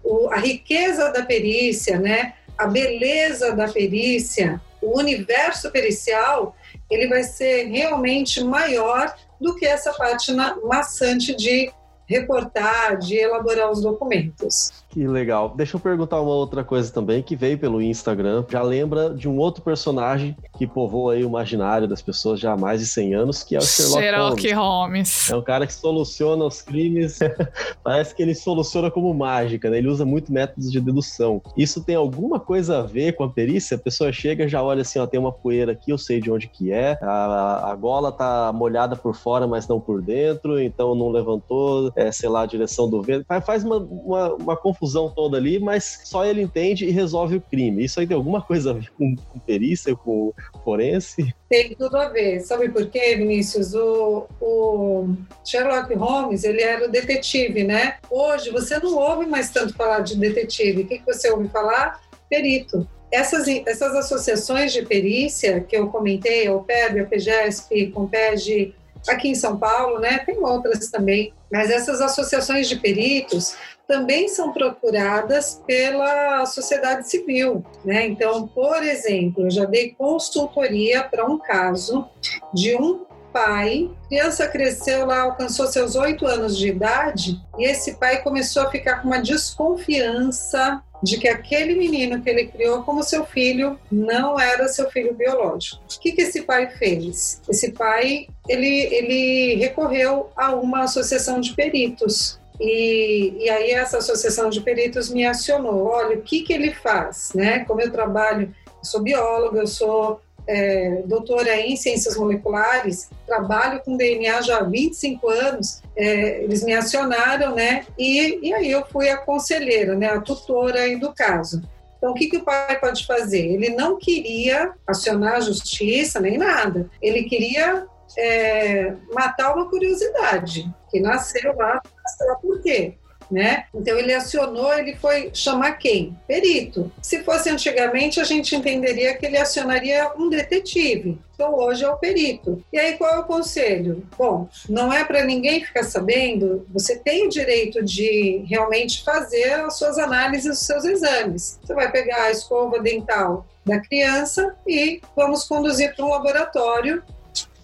o, 0.03 0.29
a 0.29 0.37
riqueza 0.37 1.11
da 1.11 1.23
perícia, 1.23 1.99
né? 1.99 2.33
a 2.57 2.67
beleza 2.67 3.55
da 3.55 3.67
perícia, 3.67 4.61
o 4.81 4.97
universo 4.97 5.71
pericial, 5.71 6.55
ele 6.89 7.07
vai 7.07 7.23
ser 7.23 7.65
realmente 7.65 8.43
maior 8.43 9.13
do 9.39 9.55
que 9.55 9.65
essa 9.65 9.91
parte 9.93 10.31
maçante 10.63 11.35
de 11.35 11.71
reportar, 12.07 12.97
de 12.97 13.17
elaborar 13.17 13.71
os 13.71 13.81
documentos. 13.81 14.84
Que 14.95 15.05
legal. 15.05 15.53
Deixa 15.53 15.75
eu 15.75 15.79
perguntar 15.81 16.21
uma 16.21 16.33
outra 16.33 16.63
coisa 16.63 16.89
também 16.89 17.21
que 17.21 17.35
veio 17.35 17.57
pelo 17.57 17.81
Instagram. 17.81 18.45
Já 18.47 18.61
lembra 18.61 19.09
de 19.13 19.27
um 19.27 19.37
outro 19.37 19.61
personagem 19.61 20.37
que 20.57 20.65
povoa 20.65 21.15
aí 21.15 21.25
o 21.25 21.27
imaginário 21.27 21.85
das 21.85 22.01
pessoas 22.01 22.39
já 22.39 22.53
há 22.53 22.57
mais 22.57 22.79
de 22.79 22.87
100 22.87 23.13
anos, 23.13 23.43
que 23.43 23.57
é 23.57 23.59
o 23.59 23.61
Sherlock, 23.61 24.01
Sherlock 24.01 24.53
Holmes. 24.53 24.55
Holmes. 24.55 25.29
É 25.31 25.35
um 25.35 25.41
cara 25.41 25.67
que 25.67 25.73
soluciona 25.73 26.45
os 26.45 26.61
crimes. 26.61 27.19
Parece 27.83 28.15
que 28.15 28.21
ele 28.23 28.33
soluciona 28.33 28.89
como 28.89 29.13
mágica, 29.13 29.69
né? 29.69 29.79
Ele 29.79 29.89
usa 29.89 30.05
muito 30.05 30.31
métodos 30.31 30.71
de 30.71 30.79
dedução. 30.79 31.41
Isso 31.57 31.83
tem 31.83 31.95
alguma 31.95 32.39
coisa 32.39 32.79
a 32.79 32.81
ver 32.83 33.17
com 33.17 33.25
a 33.25 33.29
perícia? 33.29 33.75
A 33.75 33.79
pessoa 33.79 34.13
chega 34.13 34.47
já 34.47 34.63
olha 34.63 34.83
assim, 34.83 34.97
ó, 34.97 35.05
tem 35.05 35.19
uma 35.19 35.33
poeira 35.33 35.73
aqui, 35.73 35.91
eu 35.91 35.97
sei 35.97 36.21
de 36.21 36.31
onde 36.31 36.47
que 36.47 36.71
é. 36.71 36.97
A, 37.01 37.69
a 37.69 37.75
gola 37.75 38.13
tá 38.13 38.49
molhada 38.53 38.95
por 38.95 39.13
fora, 39.13 39.45
mas 39.45 39.67
não 39.67 39.77
por 39.77 40.01
dentro, 40.01 40.57
então 40.57 40.95
não 40.95 41.09
levantou, 41.09 41.91
é, 41.97 42.13
sei 42.13 42.29
lá, 42.29 42.43
a 42.43 42.45
direção 42.45 42.89
do 42.89 43.01
vento. 43.01 43.25
Faz 43.45 43.65
uma, 43.65 43.75
uma, 43.75 44.33
uma 44.35 44.55
confusão 44.55 44.84
confusão 44.85 45.09
toda 45.09 45.37
ali, 45.37 45.59
mas 45.59 46.01
só 46.03 46.25
ele 46.25 46.41
entende 46.41 46.85
e 46.85 46.91
resolve 46.91 47.37
o 47.37 47.41
crime. 47.41 47.83
Isso 47.83 47.99
aí 47.99 48.07
tem 48.07 48.15
alguma 48.15 48.41
coisa 48.41 48.69
a 48.69 48.73
ver 48.73 48.91
com, 48.91 49.15
com 49.15 49.39
perícia, 49.39 49.95
com 49.95 50.31
forense? 50.63 51.33
Tem 51.49 51.75
tudo 51.75 51.97
a 51.97 52.09
ver. 52.09 52.41
Sabe 52.41 52.69
por 52.69 52.87
quê, 52.87 53.15
Vinícius? 53.15 53.73
O, 53.73 54.27
o, 54.39 55.09
Sherlock 55.43 55.93
Holmes, 55.95 56.43
ele 56.43 56.61
era 56.61 56.85
o 56.85 56.91
detetive, 56.91 57.63
né? 57.63 57.97
Hoje 58.09 58.51
você 58.51 58.79
não 58.79 58.95
ouve 58.95 59.25
mais 59.25 59.49
tanto 59.49 59.73
falar 59.73 60.01
de 60.01 60.17
detetive. 60.17 60.83
O 60.83 60.87
que, 60.87 60.99
que 60.99 61.05
você 61.05 61.31
ouve 61.31 61.49
falar? 61.49 61.99
Perito. 62.29 62.87
Essas, 63.11 63.47
essas 63.47 63.95
associações 63.95 64.73
de 64.73 64.81
perícia 64.83 65.61
que 65.61 65.75
eu 65.75 65.87
comentei, 65.87 66.49
o 66.49 66.61
PEB, 66.61 67.01
o 67.01 67.07
PGESP, 67.07 67.91
Compeg, 67.91 68.75
aqui 69.07 69.29
em 69.29 69.35
São 69.35 69.57
Paulo, 69.57 69.99
né? 69.99 70.19
Tem 70.19 70.37
outras 70.37 70.89
também. 70.89 71.33
Mas 71.51 71.69
essas 71.69 72.01
associações 72.01 72.67
de 72.67 72.75
peritos 72.75 73.55
também 73.87 74.27
são 74.27 74.51
procuradas 74.51 75.61
pela 75.65 76.45
sociedade 76.45 77.09
civil, 77.09 77.63
né? 77.83 78.05
Então, 78.05 78.47
por 78.47 78.83
exemplo, 78.83 79.45
eu 79.45 79.51
já 79.51 79.65
dei 79.65 79.91
consultoria 79.91 81.03
para 81.03 81.25
um 81.25 81.37
caso 81.37 82.07
de 82.53 82.75
um 82.75 83.05
pai, 83.31 83.91
criança 84.07 84.47
cresceu 84.47 85.05
lá, 85.05 85.23
alcançou 85.23 85.67
seus 85.67 85.95
oito 85.95 86.25
anos 86.25 86.57
de 86.57 86.69
idade, 86.69 87.37
e 87.57 87.65
esse 87.65 87.95
pai 87.95 88.23
começou 88.23 88.63
a 88.63 88.71
ficar 88.71 89.01
com 89.01 89.09
uma 89.09 89.21
desconfiança 89.21 90.81
de 91.03 91.17
que 91.17 91.27
aquele 91.27 91.75
menino 91.75 92.21
que 92.21 92.29
ele 92.29 92.47
criou 92.47 92.81
como 92.83 93.03
seu 93.03 93.25
filho 93.25 93.77
não 93.91 94.39
era 94.39 94.69
seu 94.69 94.89
filho 94.89 95.13
biológico. 95.13 95.83
O 95.83 95.99
que, 95.99 96.13
que 96.13 96.21
esse 96.21 96.43
pai 96.43 96.69
fez? 96.69 97.41
Esse 97.49 97.73
pai 97.73 98.27
ele, 98.47 98.83
ele 98.85 99.55
recorreu 99.55 100.29
a 100.35 100.55
uma 100.55 100.83
associação 100.83 101.41
de 101.41 101.53
peritos 101.53 102.39
e, 102.59 103.35
e, 103.39 103.49
aí 103.49 103.71
essa 103.71 103.97
associação 103.97 104.49
de 104.49 104.61
peritos 104.61 105.09
me 105.09 105.25
acionou. 105.25 105.87
Olha, 105.87 106.17
o 106.17 106.21
que, 106.21 106.41
que 106.41 106.53
ele 106.53 106.73
faz, 106.73 107.31
né? 107.33 107.65
Como 107.65 107.81
eu 107.81 107.91
trabalho, 107.91 108.53
eu 108.67 108.83
sou 108.83 109.01
bióloga, 109.01 109.59
eu 109.59 109.67
sou 109.67 110.21
é, 110.47 111.01
doutora 111.05 111.57
em 111.57 111.75
ciências 111.75 112.15
moleculares, 112.15 113.09
trabalho 113.25 113.81
com 113.83 113.97
DNA 113.97 114.41
já 114.41 114.59
há 114.59 114.63
25 114.63 115.29
anos, 115.29 115.81
é, 115.95 116.43
eles 116.43 116.63
me 116.63 116.73
acionaram, 116.73 117.55
né? 117.55 117.85
E, 117.97 118.47
e 118.47 118.53
aí 118.53 118.71
eu 118.71 118.85
fui 118.85 119.09
a 119.09 119.17
conselheira, 119.17 119.95
né? 119.95 120.07
A 120.07 120.21
tutora 120.21 120.81
aí 120.81 120.99
do 120.99 121.13
caso. 121.13 121.61
Então, 121.97 122.11
o 122.11 122.13
que, 122.13 122.27
que 122.27 122.37
o 122.37 122.43
pai 122.43 122.79
pode 122.79 123.05
fazer? 123.05 123.45
Ele 123.45 123.69
não 123.69 123.97
queria 123.97 124.73
acionar 124.85 125.35
a 125.35 125.39
justiça 125.39 126.19
nem 126.19 126.37
nada. 126.37 126.89
Ele 127.01 127.23
queria 127.23 127.87
é, 128.17 128.93
matar 129.11 129.55
uma 129.55 129.67
curiosidade 129.69 130.71
que 130.95 131.01
nasceu 131.01 131.53
lá, 131.57 131.81
nasceu 132.03 132.35
por 132.37 132.61
quê? 132.61 132.95
né? 133.29 133.65
Então 133.73 133.97
ele 133.97 134.13
acionou, 134.13 134.71
ele 134.73 134.95
foi 134.95 135.31
chamar 135.33 135.73
quem? 135.73 136.15
Perito. 136.27 136.91
Se 137.01 137.23
fosse 137.23 137.49
antigamente, 137.49 138.19
a 138.19 138.23
gente 138.23 138.55
entenderia 138.55 139.15
que 139.15 139.25
ele 139.25 139.35
acionaria 139.35 140.11
um 140.15 140.29
detetive. 140.29 141.17
Então 141.33 141.55
hoje 141.55 141.83
é 141.83 141.89
o 141.89 141.97
perito. 141.97 142.63
E 142.71 142.77
aí 142.77 142.97
qual 142.97 143.15
é 143.15 143.19
o 143.19 143.25
conselho? 143.25 144.07
Bom, 144.15 144.47
não 144.69 144.93
é 144.93 145.03
para 145.03 145.25
ninguém 145.25 145.63
ficar 145.63 145.83
sabendo, 145.83 146.67
você 146.71 146.97
tem 146.97 147.25
o 147.25 147.29
direito 147.29 147.83
de 147.83 148.45
realmente 148.47 149.03
fazer 149.03 149.53
as 149.53 149.77
suas 149.77 149.97
análises, 149.97 150.59
os 150.59 150.65
seus 150.65 150.85
exames. 150.85 151.59
Você 151.63 151.73
vai 151.73 151.91
pegar 151.91 152.25
a 152.25 152.31
escova 152.31 152.79
dental 152.79 153.45
da 153.65 153.79
criança 153.79 154.55
e 154.67 155.01
vamos 155.15 155.45
conduzir 155.45 155.95
para 155.95 156.05
um 156.05 156.09
laboratório 156.09 157.03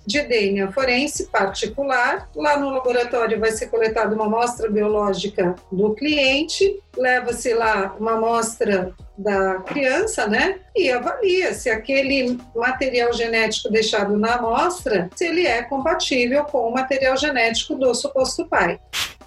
de 0.05 0.21
DNA 0.21 0.71
forense 0.71 1.27
particular. 1.27 2.29
Lá 2.35 2.57
no 2.57 2.69
laboratório 2.69 3.39
vai 3.39 3.51
ser 3.51 3.67
coletada 3.67 4.15
uma 4.15 4.25
amostra 4.25 4.69
biológica 4.69 5.55
do 5.71 5.93
cliente, 5.93 6.81
leva-se 6.97 7.53
lá 7.53 7.95
uma 7.99 8.13
amostra 8.13 8.93
da 9.17 9.55
criança, 9.61 10.27
né? 10.27 10.59
E 10.75 10.89
avalia 10.89 11.53
se 11.53 11.69
aquele 11.69 12.37
material 12.55 13.13
genético 13.13 13.69
deixado 13.69 14.17
na 14.17 14.35
amostra, 14.35 15.09
se 15.15 15.25
ele 15.25 15.45
é 15.45 15.61
compatível 15.61 16.43
com 16.45 16.67
o 16.67 16.73
material 16.73 17.15
genético 17.17 17.75
do 17.75 17.93
suposto 17.93 18.47
pai. 18.47 18.79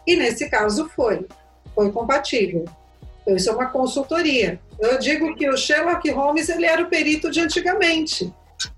E 0.06 0.16
nesse 0.16 0.50
caso 0.50 0.88
foi, 0.88 1.26
foi 1.74 1.90
compatível. 1.92 2.64
Então, 3.22 3.36
isso 3.36 3.48
é 3.48 3.52
uma 3.52 3.66
consultoria. 3.66 4.60
Eu 4.78 4.98
digo 4.98 5.34
que 5.34 5.48
o 5.48 5.56
Sherlock 5.56 6.10
Holmes 6.10 6.48
ele 6.48 6.66
era 6.66 6.82
o 6.82 6.90
perito 6.90 7.30
de 7.30 7.40
antigamente. 7.40 8.32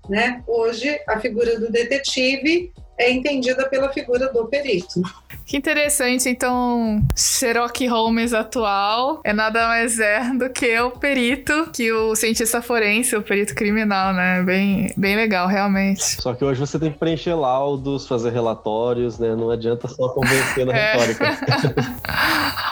Né? 0.09 0.43
Hoje, 0.47 0.99
a 1.07 1.19
figura 1.19 1.59
do 1.59 1.71
detetive 1.71 2.71
é 2.97 3.11
entendida 3.11 3.67
pela 3.69 3.91
figura 3.93 4.31
do 4.31 4.45
perito. 4.45 5.01
Que 5.45 5.55
interessante. 5.55 6.27
Então, 6.27 7.01
Sherlock 7.15 7.87
Holmes 7.87 8.33
atual 8.33 9.21
é 9.23 9.31
nada 9.31 9.67
mais 9.67 9.97
é 9.97 10.29
do 10.33 10.49
que 10.49 10.77
o 10.79 10.91
perito, 10.91 11.69
que 11.71 11.89
o 11.89 12.15
cientista 12.15 12.61
forense, 12.61 13.15
o 13.15 13.21
perito 13.21 13.55
criminal, 13.55 14.13
né? 14.13 14.43
Bem, 14.43 14.93
bem 14.97 15.15
legal, 15.15 15.47
realmente. 15.47 16.03
Só 16.21 16.33
que 16.33 16.43
hoje 16.43 16.59
você 16.59 16.77
tem 16.77 16.91
que 16.91 16.99
preencher 16.99 17.33
laudos, 17.33 18.05
fazer 18.05 18.31
relatórios, 18.31 19.19
né? 19.19 19.35
Não 19.35 19.49
adianta 19.49 19.87
só 19.87 20.09
convencer 20.09 20.65
na 20.65 20.75
é. 20.75 20.91
retórica. 20.91 21.37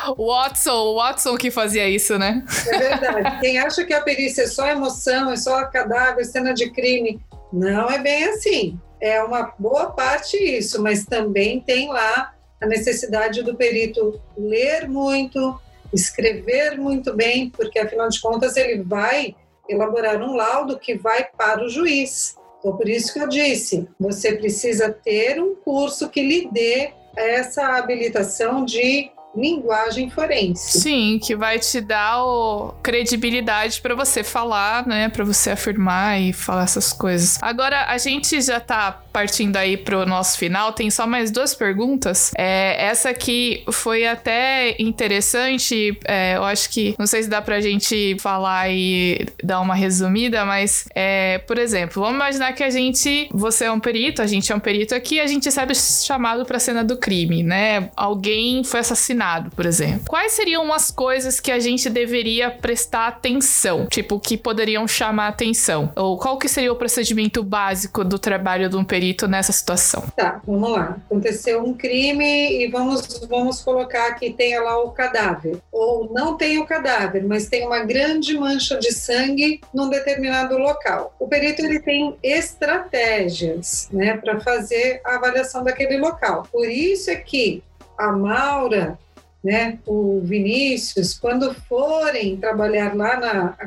Watson, 0.18 0.74
o 0.74 0.96
Watson 0.96 1.38
que 1.38 1.50
fazia 1.50 1.88
isso, 1.88 2.20
né? 2.20 2.44
É 2.68 2.78
verdade. 2.78 3.40
Quem 3.40 3.58
acha 3.58 3.86
que 3.86 3.94
a 3.94 4.02
perícia 4.02 4.44
é 4.44 4.48
só 4.48 4.68
emoção, 4.68 5.32
é 5.32 5.38
só 5.38 5.64
cadáver, 5.66 6.26
cena 6.26 6.54
de 6.54 6.70
crime, 6.72 7.22
não 7.54 7.90
é 7.90 8.00
bem 8.00 8.26
assim. 8.26 8.78
É 9.00 9.22
uma 9.24 9.54
boa 9.60 9.92
parte 9.92 10.38
isso, 10.38 10.82
mas 10.82 11.06
também 11.06 11.60
tem 11.60 11.90
lá 11.90 12.34
a 12.62 12.66
necessidade 12.66 13.44
do 13.44 13.56
perito 13.56 14.20
ler 14.38 14.88
muito, 14.88 15.60
escrever 15.94 16.78
muito 16.78 17.14
bem, 17.14 17.50
porque 17.50 17.80
afinal 17.80 18.10
de 18.10 18.20
contas 18.20 18.56
ele 18.56 18.82
vai 18.84 19.36
elaborar 19.68 20.22
um 20.22 20.36
laudo 20.36 20.80
que 20.80 20.96
vai 20.96 21.26
para 21.26 21.64
o 21.64 21.70
juiz. 21.70 22.36
Então, 22.60 22.76
por 22.76 22.88
isso 22.88 23.14
que 23.14 23.20
eu 23.20 23.28
disse, 23.28 23.88
você 24.00 24.36
precisa 24.36 24.92
ter 24.92 25.42
um 25.42 25.56
curso 25.56 26.10
que 26.10 26.22
lhe 26.22 26.50
dê 26.52 26.92
essa 27.16 27.78
habilitação 27.78 28.66
de 28.66 29.12
linguagem 29.36 30.10
forense. 30.10 30.80
Sim, 30.80 31.20
que 31.22 31.36
vai 31.36 31.60
te 31.60 31.82
dar 31.82 32.24
o 32.24 32.74
credibilidade 32.82 33.82
para 33.82 33.96
você 33.96 34.24
falar, 34.24 34.88
né, 34.88 35.10
para 35.10 35.24
você 35.24 35.52
afirmar 35.52 36.22
e 36.22 36.34
falar 36.34 36.64
essas 36.64 36.94
coisas. 36.94 37.38
Agora 37.42 37.86
a 37.86 37.98
gente 37.98 38.42
já 38.42 38.60
tá 38.60 39.02
partindo 39.12 39.56
aí 39.56 39.78
pro 39.78 40.06
nosso 40.06 40.38
final, 40.38 40.74
tem 40.74 40.90
só 40.90 41.08
mais 41.08 41.32
duas 41.32 41.56
perguntas. 41.56 42.32
É, 42.38 42.86
essa 42.86 43.10
aqui 43.10 43.64
foi 43.72 44.06
até 44.06 44.76
interessante, 44.78 45.98
é, 46.04 46.36
eu 46.36 46.44
acho 46.44 46.70
que, 46.70 46.96
não 47.00 47.08
sei 47.08 47.24
se 47.24 47.30
dá 47.30 47.42
pra 47.42 47.62
gente 47.62 48.18
falar 48.20 48.70
e 48.70 49.26
dar 49.42 49.62
uma 49.62 49.74
resumida, 49.74 50.44
mas, 50.46 50.86
é, 50.94 51.38
por 51.40 51.58
exemplo, 51.58 52.02
vamos 52.02 52.16
imaginar 52.16 52.52
que 52.54 52.64
a 52.64 52.70
gente, 52.70 53.30
você 53.32 53.66
é 53.66 53.72
um 53.72 53.80
perito, 53.80 54.22
a 54.22 54.28
gente 54.28 54.52
é 54.52 54.56
um 54.56 54.60
perito 54.60 54.94
aqui, 54.94 55.20
a 55.20 55.28
gente 55.28 55.46
recebe 55.46 55.74
chamado 55.76 56.46
pra 56.46 56.60
cena 56.60 56.84
do 56.84 56.98
crime, 56.98 57.42
né? 57.42 57.90
Alguém 57.96 58.64
foi 58.64 58.82
assassinado, 58.82 59.25
por 59.56 59.66
exemplo. 59.66 60.06
Quais 60.08 60.32
seriam 60.34 60.72
as 60.74 60.92
coisas 60.92 61.40
que 61.40 61.52
a 61.52 61.60
gente 61.60 61.90
deveria 61.90 62.50
prestar 62.50 63.08
atenção? 63.08 63.86
Tipo, 63.88 64.20
que 64.20 64.38
poderiam 64.38 64.88
chamar 64.88 65.28
atenção? 65.28 65.92
Ou 65.96 66.18
qual 66.18 66.38
que 66.38 66.48
seria 66.48 66.72
o 66.72 66.76
procedimento 66.76 67.44
básico 67.44 68.04
do 68.04 68.18
trabalho 68.18 68.70
de 68.70 68.76
um 68.76 68.84
perito? 68.84 69.26
nessa 69.28 69.52
situação? 69.52 70.04
Tá, 70.16 70.42
vamos 70.46 70.72
lá. 70.72 70.98
Aconteceu 71.06 71.64
um 71.64 71.74
crime 71.74 72.64
e 72.64 72.68
vamos, 72.68 73.20
vamos 73.28 73.62
colocar 73.62 74.14
que 74.16 74.32
tenha 74.32 74.62
lá 74.62 74.82
o 74.82 74.92
cadáver. 74.92 75.60
Ou 75.72 76.12
não 76.12 76.36
tem 76.36 76.58
o 76.60 76.66
cadáver, 76.66 77.24
mas 77.26 77.48
tem 77.48 77.66
uma 77.66 77.82
grande 77.82 78.38
mancha 78.38 78.78
de 78.78 78.92
sangue 78.92 79.62
num 79.74 79.90
determinado 79.90 80.58
local. 80.58 81.16
O 81.20 81.28
perito 81.28 81.64
ele 81.64 81.80
tem 81.80 82.16
estratégias 82.24 83.90
né, 83.92 84.18
para 84.18 84.40
fazer 84.40 85.02
a 85.06 85.16
avaliação 85.16 85.64
daquele 85.64 85.98
local. 85.98 86.48
Por 86.52 86.68
isso 86.68 87.10
é 87.10 87.16
que 87.16 87.64
a 87.98 88.12
Maura 88.12 88.98
né, 89.46 89.78
o 89.86 90.22
Vinícius, 90.24 91.14
quando 91.14 91.54
forem 91.54 92.36
trabalhar 92.36 92.96
lá 92.96 93.20
na, 93.20 93.58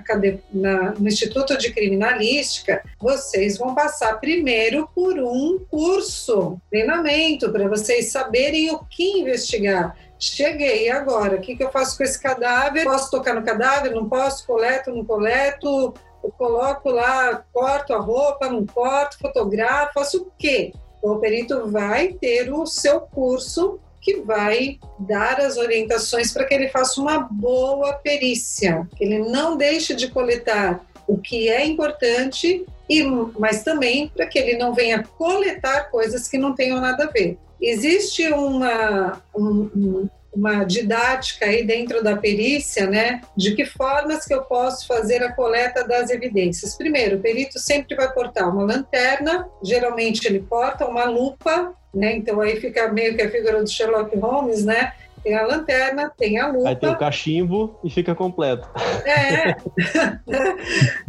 na, 0.53 0.91
no 0.99 1.07
Instituto 1.07 1.57
de 1.57 1.73
Criminalística, 1.73 2.83
vocês 3.01 3.57
vão 3.57 3.77
passar 3.77 4.19
primeiro 4.19 4.89
por 4.93 5.17
um 5.21 5.65
curso, 5.71 6.61
treinamento, 6.69 7.53
para 7.53 7.69
vocês 7.69 8.11
saberem 8.11 8.73
o 8.73 8.81
que 8.81 9.21
investigar. 9.21 9.97
Cheguei 10.19 10.91
agora, 10.91 11.37
o 11.37 11.41
que, 11.41 11.55
que 11.55 11.63
eu 11.63 11.71
faço 11.71 11.97
com 11.97 12.03
esse 12.03 12.21
cadáver? 12.21 12.83
Posso 12.83 13.09
tocar 13.09 13.37
no 13.37 13.45
cadáver? 13.45 13.93
Não 13.93 14.09
posso? 14.09 14.45
Coleto? 14.45 14.91
Não 14.91 15.05
coleto? 15.05 15.95
Eu 16.25 16.33
coloco 16.33 16.91
lá, 16.91 17.45
corto 17.53 17.95
a 17.95 17.99
roupa, 17.99 18.51
não 18.51 18.67
corto, 18.67 19.17
fotografo, 19.17 19.95
faço 19.95 20.23
o 20.23 20.33
quê? 20.37 20.73
O 21.01 21.15
perito 21.21 21.69
vai 21.69 22.15
ter 22.15 22.53
o 22.53 22.67
seu 22.67 23.01
curso 23.03 23.79
que 24.01 24.21
vai 24.21 24.79
dar 24.99 25.41
as 25.41 25.57
orientações 25.57 26.33
para 26.33 26.45
que 26.45 26.55
ele 26.55 26.69
faça 26.69 27.01
uma 27.01 27.19
boa 27.19 27.95
perícia, 27.95 28.89
que 28.97 29.05
ele 29.05 29.19
não 29.19 29.57
deixe 29.57 29.95
de 29.95 30.09
coletar 30.09 30.85
o 31.07 31.17
que 31.19 31.49
é 31.49 31.65
importante, 31.65 32.65
e, 32.89 33.03
mas 33.39 33.63
também 33.63 34.09
para 34.09 34.27
que 34.27 34.39
ele 34.39 34.57
não 34.57 34.75
venha 34.75 35.03
coletar 35.03 35.91
coisas 35.91 36.29
que 36.29 36.39
não 36.39 36.55
tenham 36.55 36.81
nada 36.81 37.05
a 37.05 37.11
ver. 37.11 37.39
Existe 37.61 38.27
uma, 38.29 39.21
um, 39.35 40.09
uma 40.33 40.65
didática 40.65 41.47
aí 41.47 41.65
dentro 41.65 42.03
da 42.03 42.17
perícia, 42.17 42.87
né? 42.87 43.21
De 43.37 43.55
que 43.55 43.65
formas 43.65 44.25
que 44.25 44.33
eu 44.33 44.43
posso 44.45 44.87
fazer 44.87 45.23
a 45.23 45.33
coleta 45.33 45.87
das 45.87 46.11
evidências. 46.11 46.77
Primeiro, 46.77 47.17
o 47.17 47.21
perito 47.21 47.59
sempre 47.59 47.97
vai 47.97 48.13
portar 48.13 48.49
uma 48.49 48.65
lanterna, 48.65 49.49
geralmente 49.63 50.27
ele 50.27 50.41
porta 50.41 50.87
uma 50.87 51.05
lupa, 51.05 51.75
né? 51.95 52.17
Então 52.17 52.41
aí 52.41 52.61
fica 52.61 52.91
meio 52.93 53.15
que 53.17 53.23
a 53.23 53.31
figura 53.31 53.63
do 53.63 53.69
Sherlock 53.69 54.17
Holmes, 54.19 54.65
né? 54.65 54.93
Tem 55.23 55.35
a 55.35 55.45
lanterna, 55.45 56.13
tem 56.17 56.39
a 56.39 56.47
lupa. 56.47 56.69
Aí 56.69 56.77
tem 56.77 56.89
o 56.89 56.97
cachimbo 56.97 57.79
e 57.83 57.91
fica 57.91 58.15
completo. 58.15 58.69
É, 59.05 59.57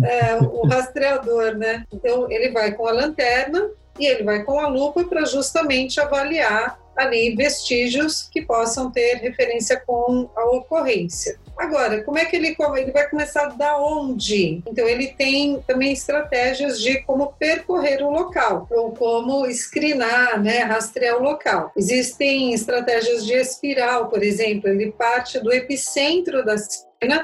é 0.04 0.36
o 0.42 0.68
rastreador, 0.68 1.56
né? 1.56 1.86
Então 1.94 2.30
ele 2.32 2.50
vai 2.50 2.72
com 2.72 2.88
a 2.88 2.92
lanterna 2.92 3.70
e 4.00 4.06
ele 4.08 4.24
vai 4.24 4.44
com 4.44 4.60
a 4.60 4.68
lupa 4.68 5.04
para 5.04 5.26
justamente 5.26 6.00
avaliar 6.00 6.80
ali 6.96 7.36
vestígios 7.36 8.24
que 8.24 8.42
possam 8.42 8.92
ter 8.92 9.16
referência 9.16 9.82
com 9.86 10.30
a 10.36 10.46
ocorrência. 10.46 11.40
Agora, 11.60 12.02
como 12.04 12.18
é 12.18 12.24
que 12.24 12.38
ele, 12.38 12.56
ele 12.78 12.92
vai 12.92 13.10
começar 13.10 13.48
da 13.58 13.78
onde? 13.78 14.64
Então, 14.66 14.88
ele 14.88 15.08
tem 15.08 15.62
também 15.68 15.92
estratégias 15.92 16.80
de 16.80 17.02
como 17.04 17.34
percorrer 17.34 18.02
o 18.02 18.10
local, 18.10 18.66
ou 18.72 18.94
como 18.94 19.46
screenar, 19.52 20.42
né, 20.42 20.60
rastrear 20.60 21.18
o 21.18 21.22
local. 21.22 21.70
Existem 21.76 22.54
estratégias 22.54 23.26
de 23.26 23.34
espiral, 23.34 24.08
por 24.08 24.24
exemplo, 24.24 24.70
ele 24.70 24.94
parte 24.94 25.38
do 25.40 25.52
epicentro 25.52 26.46
da 26.46 26.56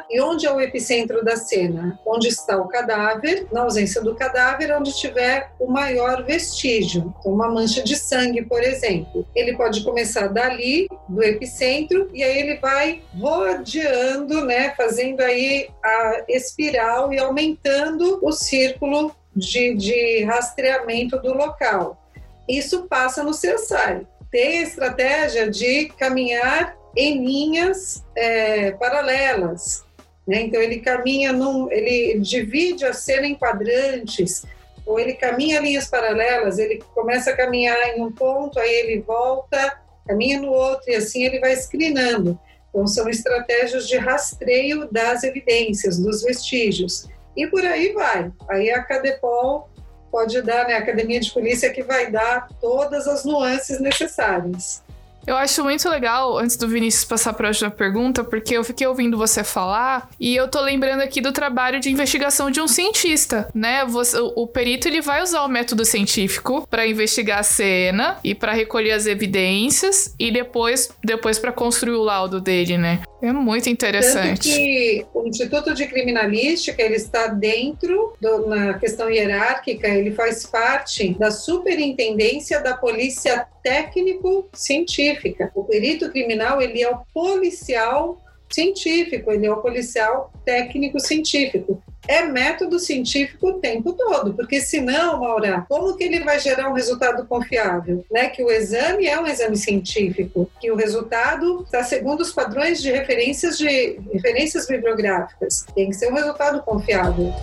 e 0.09 0.21
onde 0.21 0.45
é 0.45 0.51
o 0.51 0.61
epicentro 0.61 1.23
da 1.23 1.35
cena? 1.35 1.99
Onde 2.05 2.29
está 2.29 2.57
o 2.57 2.67
cadáver, 2.67 3.45
na 3.51 3.63
ausência 3.63 4.01
do 4.01 4.15
cadáver, 4.15 4.71
onde 4.71 4.95
tiver 4.95 5.51
o 5.59 5.67
maior 5.67 6.23
vestígio, 6.23 7.13
então, 7.19 7.33
uma 7.33 7.49
mancha 7.49 7.83
de 7.83 7.95
sangue, 7.97 8.43
por 8.43 8.63
exemplo. 8.63 9.27
Ele 9.35 9.57
pode 9.57 9.83
começar 9.83 10.27
dali, 10.27 10.88
do 11.09 11.21
epicentro, 11.21 12.09
e 12.13 12.23
aí 12.23 12.39
ele 12.39 12.57
vai 12.57 13.01
rodeando, 13.19 14.45
né, 14.45 14.73
fazendo 14.77 15.19
aí 15.19 15.69
a 15.83 16.23
espiral 16.29 17.11
e 17.11 17.19
aumentando 17.19 18.19
o 18.21 18.31
círculo 18.31 19.13
de, 19.35 19.75
de 19.75 20.23
rastreamento 20.23 21.19
do 21.19 21.33
local. 21.33 22.01
Isso 22.47 22.83
passa 22.83 23.23
no 23.23 23.31
CSI. 23.31 24.07
Tem 24.31 24.59
a 24.59 24.63
estratégia 24.63 25.49
de 25.49 25.89
caminhar 25.97 26.77
em 26.95 27.23
linhas 27.23 28.03
é, 28.15 28.71
paralelas. 28.71 29.84
Né? 30.27 30.41
Então 30.41 30.62
ele 30.62 30.79
caminha 30.79 31.31
num, 31.31 31.71
ele 31.71 32.19
divide 32.19 32.86
a 32.86 32.93
cena 32.93 33.27
em 33.27 33.36
quadrantes, 33.36 34.43
ou 34.86 34.99
ele 34.99 35.13
caminha 35.13 35.60
linhas 35.60 35.88
paralelas, 35.88 36.60
ele 36.60 36.81
começa 36.93 37.31
a 37.31 37.36
caminhar 37.36 37.77
em 37.89 38.01
um 38.01 38.12
ponto, 38.12 38.60
aí 38.60 38.71
ele 38.71 39.01
volta, 39.01 39.79
caminha 40.08 40.39
no 40.39 40.51
outro, 40.51 40.89
e 40.89 40.95
assim 40.95 41.23
ele 41.23 41.39
vai 41.39 41.55
screenando. 41.55 42.39
Então 42.69 42.86
são 42.86 43.10
estratégias 43.10 43.88
de 43.88 43.97
rastreio 43.97 44.88
das 44.91 45.23
evidências, 45.23 45.97
dos 45.97 46.23
vestígios. 46.23 47.08
E 47.36 47.47
por 47.47 47.65
aí 47.65 47.93
vai. 47.93 48.31
Aí 48.49 48.69
a 48.69 48.84
Cadepol 48.84 49.69
pode 50.12 50.41
dar, 50.41 50.67
né, 50.67 50.75
a 50.75 50.79
Academia 50.79 51.19
de 51.19 51.31
Polícia 51.31 51.73
que 51.73 51.84
vai 51.84 52.12
dar 52.12 52.47
todas 52.62 53.08
as 53.08 53.25
nuances 53.25 53.79
necessárias. 53.79 54.84
Eu 55.27 55.35
acho 55.35 55.63
muito 55.63 55.89
legal, 55.89 56.38
antes 56.38 56.55
do 56.55 56.67
Vinícius 56.67 57.03
passar 57.03 57.33
para 57.33 57.47
a 57.47 57.49
próxima 57.49 57.71
pergunta, 57.71 58.23
porque 58.23 58.55
eu 58.55 58.63
fiquei 58.63 58.85
ouvindo 58.85 59.17
você 59.17 59.43
falar 59.43 60.09
e 60.19 60.35
eu 60.35 60.47
tô 60.47 60.61
lembrando 60.61 61.01
aqui 61.01 61.19
do 61.19 61.31
trabalho 61.31 61.79
de 61.79 61.89
investigação 61.89 62.51
de 62.51 62.61
um 62.61 62.67
cientista, 62.67 63.49
né? 63.53 63.83
Você, 63.85 64.19
o, 64.19 64.33
o 64.35 64.47
perito 64.47 64.88
ele 64.88 65.01
vai 65.01 65.23
usar 65.23 65.43
o 65.43 65.47
método 65.47 65.83
científico 65.83 66.67
para 66.69 66.85
investigar 66.85 67.39
a 67.39 67.43
cena 67.43 68.17
e 68.23 68.35
para 68.35 68.53
recolher 68.53 68.91
as 68.91 69.07
evidências 69.07 70.13
e 70.19 70.31
depois, 70.31 70.89
depois 71.03 71.39
para 71.39 71.51
construir 71.51 71.95
o 71.95 72.03
laudo 72.03 72.39
dele, 72.39 72.77
né? 72.77 73.01
É 73.21 73.31
muito 73.31 73.67
interessante. 73.69 74.49
Tanto 74.49 74.55
que 74.55 75.05
o 75.13 75.27
Instituto 75.27 75.73
de 75.73 75.88
Criminalística 75.88 76.79
ele 76.81 76.95
está 76.95 77.27
dentro 77.27 78.13
do, 78.21 78.47
na 78.47 78.75
questão 78.75 79.09
hierárquica, 79.09 79.88
ele 79.88 80.11
faz 80.11 80.45
parte 80.45 81.15
da 81.17 81.31
superintendência 81.31 82.61
da 82.61 82.77
polícia 82.77 83.47
técnico-científica. 83.63 85.14
O 85.54 85.63
perito 85.63 86.10
criminal 86.10 86.62
ele 86.62 86.82
é 86.82 86.89
o 86.89 86.99
policial 87.13 88.21
científico, 88.51 89.32
ele 89.32 89.45
é 89.45 89.51
o 89.51 89.58
policial 89.58 90.32
técnico-científico. 90.45 91.82
É 92.08 92.23
método 92.23 92.78
científico 92.78 93.49
o 93.49 93.54
tempo 93.60 93.93
todo, 93.93 94.36
porque 94.36 94.62
senão, 94.62 95.19
Maura, 95.19 95.65
como 95.67 95.97
que 95.97 96.04
ele 96.04 96.19
vai 96.19 96.39
gerar 96.39 96.69
um 96.69 96.73
resultado 96.73 97.25
confiável? 97.25 98.06
Né? 98.12 98.30
Que 98.30 98.43
o 98.43 98.51
exame 98.51 99.08
é 99.08 99.19
um 99.19 99.25
exame 99.25 99.58
científico, 99.58 100.49
que 100.62 100.71
o 100.71 100.75
resultado 100.75 101.63
está 101.63 101.84
segundo 101.84 102.21
os 102.21 102.32
padrões 102.32 102.80
de 102.80 102.91
referências 102.91 103.58
de 103.58 103.99
referências 104.13 104.67
bibliográficas. 104.67 105.65
Tem 105.73 105.89
que 105.89 105.95
ser 105.95 106.12
um 106.12 106.15
resultado 106.15 106.62
confiável. 106.62 107.34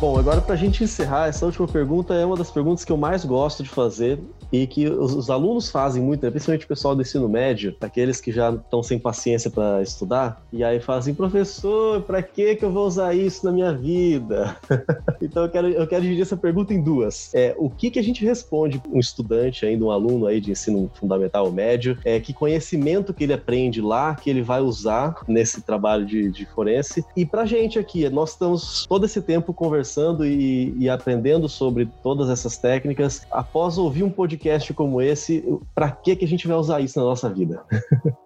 Bom, 0.00 0.18
agora 0.18 0.40
para 0.40 0.54
a 0.54 0.56
gente 0.56 0.82
encerrar, 0.84 1.28
essa 1.28 1.46
última 1.46 1.66
pergunta 1.66 2.14
é 2.14 2.26
uma 2.26 2.36
das 2.36 2.50
perguntas 2.50 2.84
que 2.84 2.92
eu 2.92 2.96
mais 2.96 3.24
gosto 3.24 3.62
de 3.62 3.68
fazer 3.68 4.20
e 4.62 4.66
que 4.66 4.86
os, 4.88 5.14
os 5.14 5.30
alunos 5.30 5.70
fazem 5.70 6.02
muito, 6.02 6.24
né? 6.24 6.30
principalmente 6.30 6.64
o 6.64 6.68
pessoal 6.68 6.94
do 6.94 7.02
ensino 7.02 7.28
médio, 7.28 7.74
aqueles 7.80 8.20
que 8.20 8.32
já 8.32 8.50
estão 8.50 8.82
sem 8.82 8.98
paciência 8.98 9.50
para 9.50 9.82
estudar, 9.82 10.42
e 10.52 10.62
aí 10.62 10.80
fazem, 10.80 11.14
professor, 11.14 12.02
para 12.02 12.22
que 12.22 12.56
que 12.56 12.64
eu 12.64 12.70
vou 12.70 12.86
usar 12.86 13.14
isso 13.14 13.44
na 13.44 13.52
minha 13.52 13.72
vida? 13.72 14.56
então 15.20 15.44
eu 15.44 15.48
quero, 15.48 15.68
eu 15.68 15.86
quero 15.86 16.02
dividir 16.02 16.22
essa 16.22 16.36
pergunta 16.36 16.72
em 16.72 16.82
duas. 16.82 17.34
É, 17.34 17.54
o 17.58 17.68
que 17.68 17.90
que 17.90 17.98
a 17.98 18.02
gente 18.02 18.24
responde 18.24 18.80
um 18.90 18.98
estudante 18.98 19.66
ainda, 19.66 19.84
um 19.84 19.90
aluno 19.90 20.26
aí 20.26 20.40
de 20.40 20.50
ensino 20.50 20.90
fundamental 20.94 21.46
ou 21.46 21.52
médio, 21.52 21.98
é 22.04 22.20
que 22.20 22.32
conhecimento 22.32 23.12
que 23.12 23.24
ele 23.24 23.32
aprende 23.32 23.80
lá, 23.80 24.14
que 24.14 24.30
ele 24.30 24.42
vai 24.42 24.60
usar 24.60 25.22
nesse 25.26 25.62
trabalho 25.62 26.06
de, 26.06 26.30
de 26.30 26.46
forense, 26.46 27.04
e 27.16 27.24
para 27.24 27.44
gente 27.44 27.78
aqui, 27.78 28.08
nós 28.08 28.30
estamos 28.30 28.86
todo 28.86 29.04
esse 29.04 29.20
tempo 29.20 29.52
conversando 29.52 29.74
conversando 29.74 30.24
e, 30.24 30.74
e 30.78 30.88
aprendendo 30.88 31.48
sobre 31.48 31.88
todas 32.02 32.28
essas 32.30 32.56
técnicas. 32.56 33.26
Após 33.30 33.76
ouvir 33.78 34.02
um 34.02 34.10
podcast 34.10 34.43
como 34.74 35.00
esse, 35.00 35.44
para 35.74 35.90
que, 35.90 36.16
que 36.16 36.24
a 36.24 36.28
gente 36.28 36.46
vai 36.46 36.56
usar 36.56 36.80
isso 36.80 36.98
na 36.98 37.04
nossa 37.04 37.28
vida? 37.28 37.64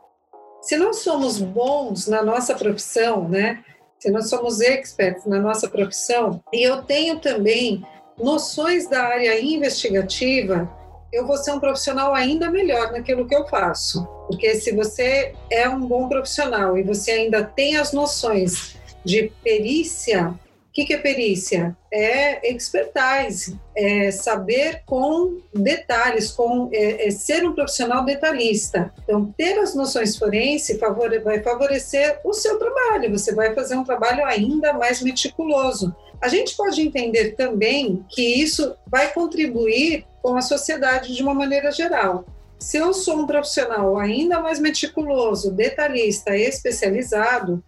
Se 0.61 0.77
nós 0.77 0.99
somos 0.99 1.41
bons 1.41 2.09
na 2.09 2.23
nossa 2.23 2.55
profissão, 2.55 3.29
né? 3.29 3.65
Se 3.99 4.11
nós 4.11 4.29
somos 4.29 4.61
experts 4.61 5.25
na 5.25 5.41
nossa 5.41 5.69
profissão, 5.69 6.43
e 6.53 6.63
eu 6.63 6.83
tenho 6.83 7.21
também 7.21 7.85
noções 8.19 8.89
da 8.89 9.03
área 9.03 9.41
investigativa, 9.41 10.69
eu 11.13 11.27
vou 11.27 11.37
ser 11.37 11.53
um 11.53 11.61
profissional 11.61 12.15
ainda 12.15 12.51
melhor 12.51 12.93
naquilo 12.93 13.27
que 13.27 13.35
eu 13.35 13.47
faço. 13.47 14.05
Porque 14.27 14.57
se 14.57 14.73
você 14.73 15.35
é 15.51 15.69
um 15.69 15.81
bom 15.81 16.09
profissional 16.09 16.77
e 16.77 16.83
você 16.83 17.13
ainda 17.13 17.43
tem 17.45 17.77
as 17.77 17.93
noções 17.93 18.77
de 19.05 19.33
perícia, 19.43 20.35
que, 20.79 20.85
que 20.85 20.95
é 20.95 20.99
perícia? 20.99 21.77
É 21.93 22.53
expertise, 22.53 23.59
é 23.77 24.13
saber 24.13 24.83
com 24.87 25.39
detalhes, 25.53 26.31
com 26.31 26.71
é, 26.73 27.09
é 27.09 27.11
ser 27.11 27.45
um 27.45 27.53
profissional 27.53 28.05
detalhista. 28.05 28.93
Então, 29.03 29.35
ter 29.37 29.59
as 29.59 29.75
noções 29.75 30.17
forense 30.17 30.79
favore, 30.79 31.19
vai 31.19 31.43
favorecer 31.43 32.21
o 32.23 32.33
seu 32.33 32.61
trabalho, 32.61 33.11
você 33.11 33.35
vai 33.35 33.55
fazer 33.57 33.75
um 33.75 33.83
trabalho 33.83 34.25
ainda 34.25 34.73
mais 34.73 35.03
meticuloso. 35.03 35.93
A 36.21 36.29
gente 36.29 36.57
pode 36.57 36.81
entender 36.81 37.33
também 37.33 38.05
que 38.09 38.23
isso 38.23 38.77
vai 38.87 39.13
contribuir 39.13 40.07
com 40.23 40.37
a 40.37 40.43
sociedade 40.43 41.13
de 41.13 41.23
uma 41.25 41.35
maneira 41.35 41.73
geral. 41.73 42.25
Se 42.57 42.77
eu 42.77 42.93
sou 42.93 43.21
um 43.21 43.27
profissional 43.27 43.99
ainda 43.99 44.41
mais 44.41 44.61
meticuloso, 44.61 45.53
detalhista, 45.53 46.37
especializado, 46.37 47.63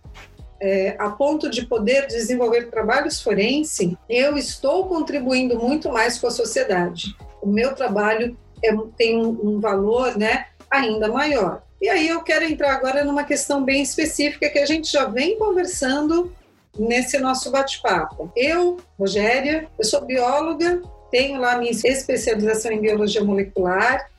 é, 0.60 0.94
a 0.98 1.10
ponto 1.10 1.48
de 1.48 1.64
poder 1.64 2.06
desenvolver 2.06 2.70
trabalhos 2.70 3.20
forense, 3.20 3.96
eu 4.08 4.36
estou 4.36 4.86
contribuindo 4.86 5.58
muito 5.58 5.90
mais 5.90 6.18
com 6.18 6.26
a 6.26 6.30
sociedade. 6.30 7.16
O 7.40 7.46
meu 7.46 7.74
trabalho 7.74 8.36
é, 8.62 8.76
tem 8.96 9.16
um, 9.16 9.30
um 9.42 9.61
valor 9.61 10.16
né, 10.18 10.46
ainda 10.70 11.08
maior. 11.08 11.62
E 11.80 11.88
aí 11.88 12.08
eu 12.08 12.22
quero 12.22 12.44
entrar 12.44 12.74
agora 12.74 13.02
numa 13.02 13.24
questão 13.24 13.64
bem 13.64 13.82
específica 13.82 14.50
que 14.50 14.58
a 14.58 14.66
gente 14.66 14.92
já 14.92 15.06
vem 15.06 15.38
conversando 15.38 16.30
nesse 16.78 17.18
nosso 17.18 17.50
bate-papo. 17.50 18.30
Eu, 18.36 18.76
Rogéria, 18.98 19.66
eu 19.78 19.84
sou 19.84 20.04
bióloga, 20.04 20.82
tenho 21.11 21.40
lá 21.40 21.56
minha 21.56 21.70
especialização 21.70 22.70
em 22.70 22.80
biologia 22.80 23.24
molecular, 23.24 24.11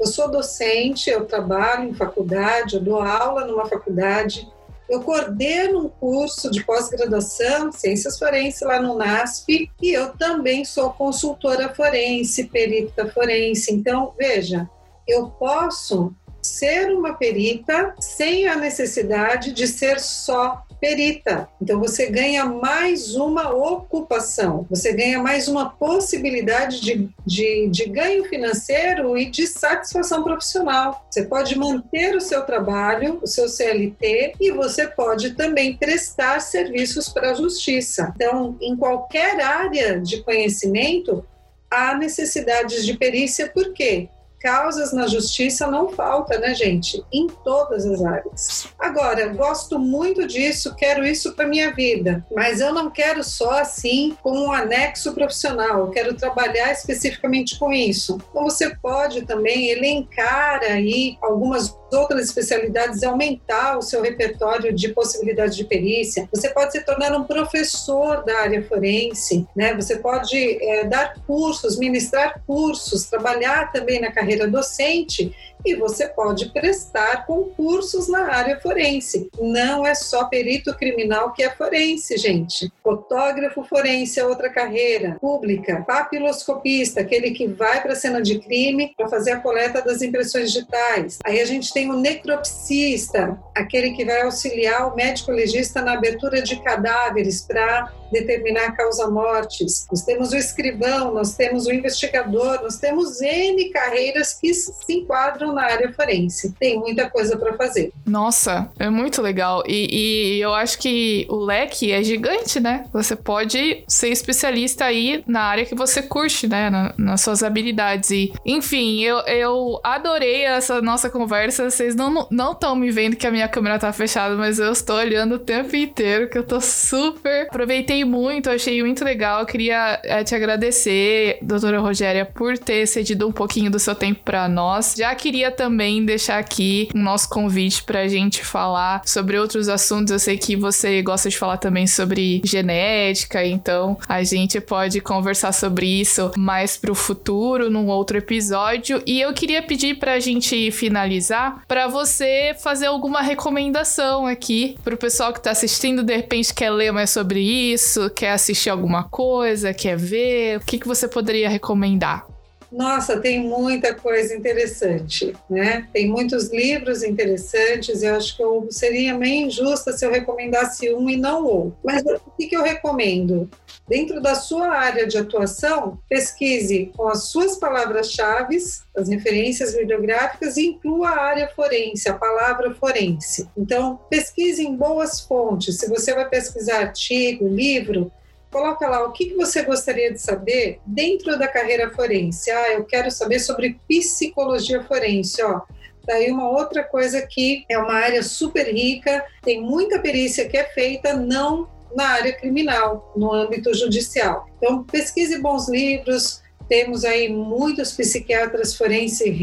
eu 0.00 0.06
sou 0.06 0.30
docente, 0.30 1.10
eu 1.10 1.26
trabalho 1.26 1.90
em 1.90 1.94
faculdade, 1.94 2.76
eu 2.76 2.80
dou 2.80 3.00
aula 3.00 3.46
numa 3.46 3.66
faculdade, 3.66 4.50
eu 4.92 5.00
coordeno 5.00 5.86
um 5.86 5.88
curso 5.88 6.50
de 6.50 6.62
pós-graduação, 6.62 7.72
Ciências 7.72 8.18
Forenses, 8.18 8.60
lá 8.60 8.78
no 8.78 8.94
NASP, 8.94 9.70
e 9.80 9.90
eu 9.90 10.10
também 10.10 10.66
sou 10.66 10.90
consultora 10.90 11.74
forense, 11.74 12.44
perita 12.44 13.08
forense. 13.08 13.72
Então, 13.72 14.12
veja, 14.18 14.68
eu 15.08 15.30
posso 15.30 16.14
ser 16.42 16.92
uma 16.92 17.14
perita 17.14 17.94
sem 18.00 18.46
a 18.46 18.54
necessidade 18.54 19.52
de 19.52 19.66
ser 19.66 19.98
só 19.98 20.62
perita. 20.82 21.48
Então 21.60 21.78
você 21.78 22.10
ganha 22.10 22.44
mais 22.44 23.14
uma 23.14 23.50
ocupação, 23.50 24.66
você 24.68 24.92
ganha 24.92 25.22
mais 25.22 25.46
uma 25.46 25.70
possibilidade 25.70 26.80
de, 26.80 27.08
de, 27.24 27.68
de 27.68 27.84
ganho 27.88 28.24
financeiro 28.24 29.16
e 29.16 29.30
de 29.30 29.46
satisfação 29.46 30.24
profissional. 30.24 31.06
Você 31.08 31.24
pode 31.24 31.56
manter 31.56 32.16
o 32.16 32.20
seu 32.20 32.42
trabalho, 32.42 33.20
o 33.22 33.28
seu 33.28 33.48
CLT, 33.48 34.34
e 34.40 34.50
você 34.50 34.88
pode 34.88 35.34
também 35.34 35.76
prestar 35.76 36.40
serviços 36.40 37.08
para 37.08 37.30
a 37.30 37.34
justiça. 37.34 38.12
Então, 38.16 38.56
em 38.60 38.76
qualquer 38.76 39.40
área 39.40 40.00
de 40.00 40.20
conhecimento, 40.24 41.24
há 41.70 41.94
necessidades 41.94 42.84
de 42.84 42.94
perícia, 42.94 43.48
por 43.48 43.72
quê? 43.72 44.08
Causas 44.42 44.92
na 44.92 45.06
justiça 45.06 45.68
não 45.68 45.90
falta, 45.90 46.38
né, 46.38 46.54
gente? 46.54 47.02
Em 47.12 47.28
todas 47.28 47.86
as 47.86 48.02
áreas. 48.02 48.68
Agora, 48.78 49.28
gosto 49.28 49.78
muito 49.78 50.26
disso, 50.26 50.74
quero 50.74 51.04
isso 51.04 51.32
para 51.34 51.46
minha 51.46 51.72
vida, 51.72 52.26
mas 52.34 52.60
eu 52.60 52.72
não 52.72 52.90
quero 52.90 53.22
só 53.22 53.60
assim 53.60 54.16
com 54.22 54.32
um 54.32 54.52
anexo 54.52 55.14
profissional, 55.14 55.80
eu 55.80 55.90
quero 55.90 56.14
trabalhar 56.14 56.72
especificamente 56.72 57.58
com 57.58 57.72
isso. 57.72 58.18
Então 58.30 58.44
você 58.44 58.74
pode 58.76 59.22
também 59.22 59.70
elencar 59.70 60.60
aí 60.62 61.16
algumas 61.22 61.70
outras 61.92 62.24
especialidades 62.24 63.02
e 63.02 63.06
aumentar 63.06 63.78
o 63.78 63.82
seu 63.82 64.02
repertório 64.02 64.72
de 64.72 64.88
possibilidades 64.88 65.56
de 65.56 65.64
perícia. 65.64 66.28
Você 66.32 66.48
pode 66.48 66.72
se 66.72 66.80
tornar 66.84 67.12
um 67.16 67.24
professor 67.24 68.24
da 68.24 68.40
área 68.40 68.62
forense, 68.64 69.46
né? 69.54 69.74
Você 69.74 69.98
pode 69.98 70.36
é, 70.36 70.84
dar 70.84 71.14
cursos, 71.26 71.78
ministrar 71.78 72.42
cursos, 72.46 73.04
trabalhar 73.04 73.70
também 73.72 74.00
na 74.00 74.10
carreira 74.10 74.32
carreira 74.32 74.48
docente 74.48 75.34
e 75.64 75.74
você 75.74 76.08
pode 76.08 76.50
prestar 76.50 77.26
concursos 77.26 78.08
na 78.08 78.32
área 78.32 78.58
forense. 78.60 79.30
Não 79.40 79.86
é 79.86 79.94
só 79.94 80.24
perito 80.24 80.74
criminal 80.76 81.32
que 81.32 81.42
é 81.42 81.50
forense, 81.50 82.16
gente. 82.16 82.72
Fotógrafo 82.82 83.62
forense 83.64 84.18
é 84.18 84.24
outra 84.24 84.50
carreira 84.50 85.16
pública. 85.20 85.82
Papiloscopista, 85.86 87.00
aquele 87.00 87.30
que 87.30 87.46
vai 87.46 87.80
para 87.82 87.92
a 87.92 87.96
cena 87.96 88.20
de 88.20 88.38
crime 88.38 88.92
para 88.96 89.08
fazer 89.08 89.32
a 89.32 89.40
coleta 89.40 89.82
das 89.82 90.02
impressões 90.02 90.52
digitais. 90.52 91.18
Aí 91.24 91.40
a 91.40 91.44
gente 91.44 91.72
tem 91.72 91.90
o 91.90 91.96
necropsista, 91.96 93.38
aquele 93.54 93.92
que 93.92 94.04
vai 94.04 94.22
auxiliar 94.22 94.92
o 94.92 94.96
médico 94.96 95.30
legista 95.30 95.80
na 95.80 95.92
abertura 95.92 96.42
de 96.42 96.60
cadáveres 96.62 97.42
para 97.42 97.92
determinar 98.12 98.72
causa-mortes. 98.76 99.86
Nós 99.90 100.02
temos 100.02 100.32
o 100.32 100.36
escrivão, 100.36 101.14
nós 101.14 101.34
temos 101.34 101.66
o 101.66 101.72
investigador, 101.72 102.62
nós 102.62 102.76
temos 102.76 103.20
N 103.20 103.70
carreiras 103.70 104.34
que 104.34 104.52
se 104.52 104.72
enquadram 104.88 105.52
na 105.52 105.62
área 105.62 105.92
forense. 105.92 106.54
Tem 106.58 106.78
muita 106.78 107.08
coisa 107.08 107.36
para 107.36 107.54
fazer. 107.54 107.92
Nossa, 108.06 108.70
é 108.78 108.90
muito 108.90 109.22
legal. 109.22 109.62
E, 109.66 110.36
e, 110.36 110.40
eu 110.40 110.52
acho 110.54 110.78
que 110.78 111.26
o 111.28 111.36
leque 111.36 111.90
é 111.90 112.02
gigante, 112.02 112.60
né? 112.60 112.84
Você 112.92 113.16
pode 113.16 113.84
ser 113.88 114.08
especialista 114.08 114.84
aí 114.84 115.24
na 115.26 115.42
área 115.42 115.64
que 115.64 115.74
você 115.74 116.02
curte, 116.02 116.46
né? 116.46 116.70
Na, 116.70 116.94
nas 116.98 117.20
suas 117.22 117.42
habilidades. 117.42 118.10
E, 118.10 118.32
enfim, 118.44 119.00
eu, 119.00 119.18
eu 119.20 119.80
adorei 119.82 120.44
essa 120.44 120.82
nossa 120.82 121.08
conversa. 121.08 121.70
Vocês 121.70 121.94
não 121.94 122.28
estão 122.52 122.76
me 122.76 122.90
vendo 122.90 123.16
que 123.16 123.26
a 123.26 123.30
minha 123.30 123.48
câmera 123.48 123.78
tá 123.78 123.92
fechada, 123.92 124.36
mas 124.36 124.58
eu 124.58 124.72
estou 124.72 124.96
olhando 124.96 125.36
o 125.36 125.38
tempo 125.38 125.74
inteiro, 125.74 126.28
que 126.28 126.36
eu 126.36 126.44
tô 126.44 126.60
super. 126.60 127.46
Aproveitei 127.48 128.01
muito, 128.04 128.50
achei 128.50 128.82
muito 128.82 129.04
legal. 129.04 129.44
Queria 129.46 130.00
é, 130.04 130.24
te 130.24 130.34
agradecer, 130.34 131.38
doutora 131.42 131.80
Rogéria, 131.80 132.24
por 132.24 132.58
ter 132.58 132.86
cedido 132.86 133.28
um 133.28 133.32
pouquinho 133.32 133.70
do 133.70 133.78
seu 133.78 133.94
tempo 133.94 134.20
para 134.24 134.48
nós. 134.48 134.94
Já 134.96 135.14
queria 135.14 135.50
também 135.50 136.04
deixar 136.04 136.38
aqui 136.38 136.88
o 136.94 136.98
nosso 136.98 137.28
convite 137.28 137.82
para 137.82 138.00
a 138.00 138.08
gente 138.08 138.44
falar 138.44 139.02
sobre 139.04 139.38
outros 139.38 139.68
assuntos. 139.68 140.12
Eu 140.12 140.18
sei 140.18 140.36
que 140.36 140.56
você 140.56 141.02
gosta 141.02 141.28
de 141.28 141.38
falar 141.38 141.56
também 141.56 141.86
sobre 141.86 142.40
genética, 142.44 143.44
então 143.44 143.98
a 144.08 144.22
gente 144.22 144.60
pode 144.60 145.00
conversar 145.00 145.52
sobre 145.52 145.86
isso 145.86 146.30
mais 146.36 146.76
para 146.76 146.92
o 146.92 146.94
futuro, 146.94 147.70
num 147.70 147.88
outro 147.88 148.18
episódio. 148.18 149.02
E 149.06 149.20
eu 149.20 149.32
queria 149.32 149.62
pedir 149.62 149.98
para 149.98 150.14
a 150.14 150.20
gente 150.20 150.70
finalizar, 150.70 151.62
para 151.66 151.88
você 151.88 152.54
fazer 152.62 152.86
alguma 152.86 153.22
recomendação 153.22 154.26
aqui 154.26 154.76
para 154.82 154.94
o 154.94 154.98
pessoal 154.98 155.32
que 155.32 155.38
está 155.38 155.50
assistindo, 155.50 156.02
de 156.02 156.14
repente 156.14 156.54
quer 156.54 156.70
ler 156.70 156.92
mais 156.92 157.10
sobre 157.10 157.40
isso 157.40 157.91
isso? 157.92 158.10
Quer 158.10 158.32
assistir 158.32 158.70
alguma 158.70 159.04
coisa? 159.04 159.74
Quer 159.74 159.96
ver? 159.96 160.58
O 160.58 160.60
que, 160.60 160.78
que 160.78 160.88
você 160.88 161.06
poderia 161.06 161.48
recomendar? 161.48 162.26
Nossa, 162.70 163.20
tem 163.20 163.38
muita 163.46 163.94
coisa 163.94 164.34
interessante, 164.34 165.34
né? 165.50 165.86
Tem 165.92 166.08
muitos 166.08 166.50
livros 166.50 167.02
interessantes. 167.02 168.02
Eu 168.02 168.16
acho 168.16 168.34
que 168.34 168.42
eu 168.42 168.66
seria 168.70 169.12
meio 169.12 169.46
injusta 169.46 169.92
se 169.92 170.06
eu 170.06 170.10
recomendasse 170.10 170.90
um 170.94 171.10
e 171.10 171.16
não 171.18 171.44
outro. 171.44 171.76
Mas 171.84 172.02
o 172.02 172.30
que, 172.34 172.46
que 172.46 172.56
eu 172.56 172.62
recomendo? 172.62 173.46
Dentro 173.92 174.22
da 174.22 174.34
sua 174.34 174.68
área 174.68 175.06
de 175.06 175.18
atuação, 175.18 175.98
pesquise 176.08 176.90
com 176.96 177.08
as 177.08 177.24
suas 177.24 177.58
palavras-chave, 177.58 178.56
as 178.96 179.10
referências 179.10 179.74
bibliográficas 179.74 180.56
e 180.56 180.68
inclua 180.68 181.10
a 181.10 181.20
área 181.20 181.48
forense, 181.48 182.08
a 182.08 182.14
palavra 182.14 182.72
forense. 182.72 183.46
Então, 183.54 184.00
pesquise 184.08 184.66
em 184.66 184.74
boas 184.74 185.20
fontes. 185.20 185.76
Se 185.76 185.90
você 185.90 186.14
vai 186.14 186.26
pesquisar 186.26 186.78
artigo, 186.78 187.46
livro, 187.46 188.10
coloca 188.50 188.88
lá 188.88 189.04
o 189.04 189.12
que, 189.12 189.34
você 189.34 189.62
gostaria 189.62 190.10
de 190.10 190.22
saber 190.22 190.80
dentro 190.86 191.38
da 191.38 191.46
carreira 191.46 191.90
forense. 191.90 192.50
Ah, 192.50 192.72
eu 192.72 192.84
quero 192.84 193.10
saber 193.10 193.40
sobre 193.40 193.78
psicologia 193.86 194.82
forense, 194.84 195.42
ó. 195.42 195.60
Daí 196.06 196.30
uma 196.30 196.48
outra 196.48 196.82
coisa 196.82 197.20
que 197.20 197.66
é 197.68 197.76
uma 197.76 197.92
área 197.92 198.22
super 198.22 198.74
rica, 198.74 199.22
tem 199.42 199.60
muita 199.60 199.98
perícia 199.98 200.48
que 200.48 200.56
é 200.56 200.64
feita 200.64 201.12
não 201.12 201.68
na 201.94 202.08
área 202.08 202.32
criminal, 202.32 203.12
no 203.16 203.32
âmbito 203.32 203.72
judicial. 203.74 204.46
Então, 204.58 204.84
pesquise 204.84 205.38
bons 205.38 205.68
livros, 205.68 206.42
temos 206.68 207.04
aí 207.04 207.28
muitos 207.28 207.92
psiquiatras 207.92 208.74
forenses 208.74 209.36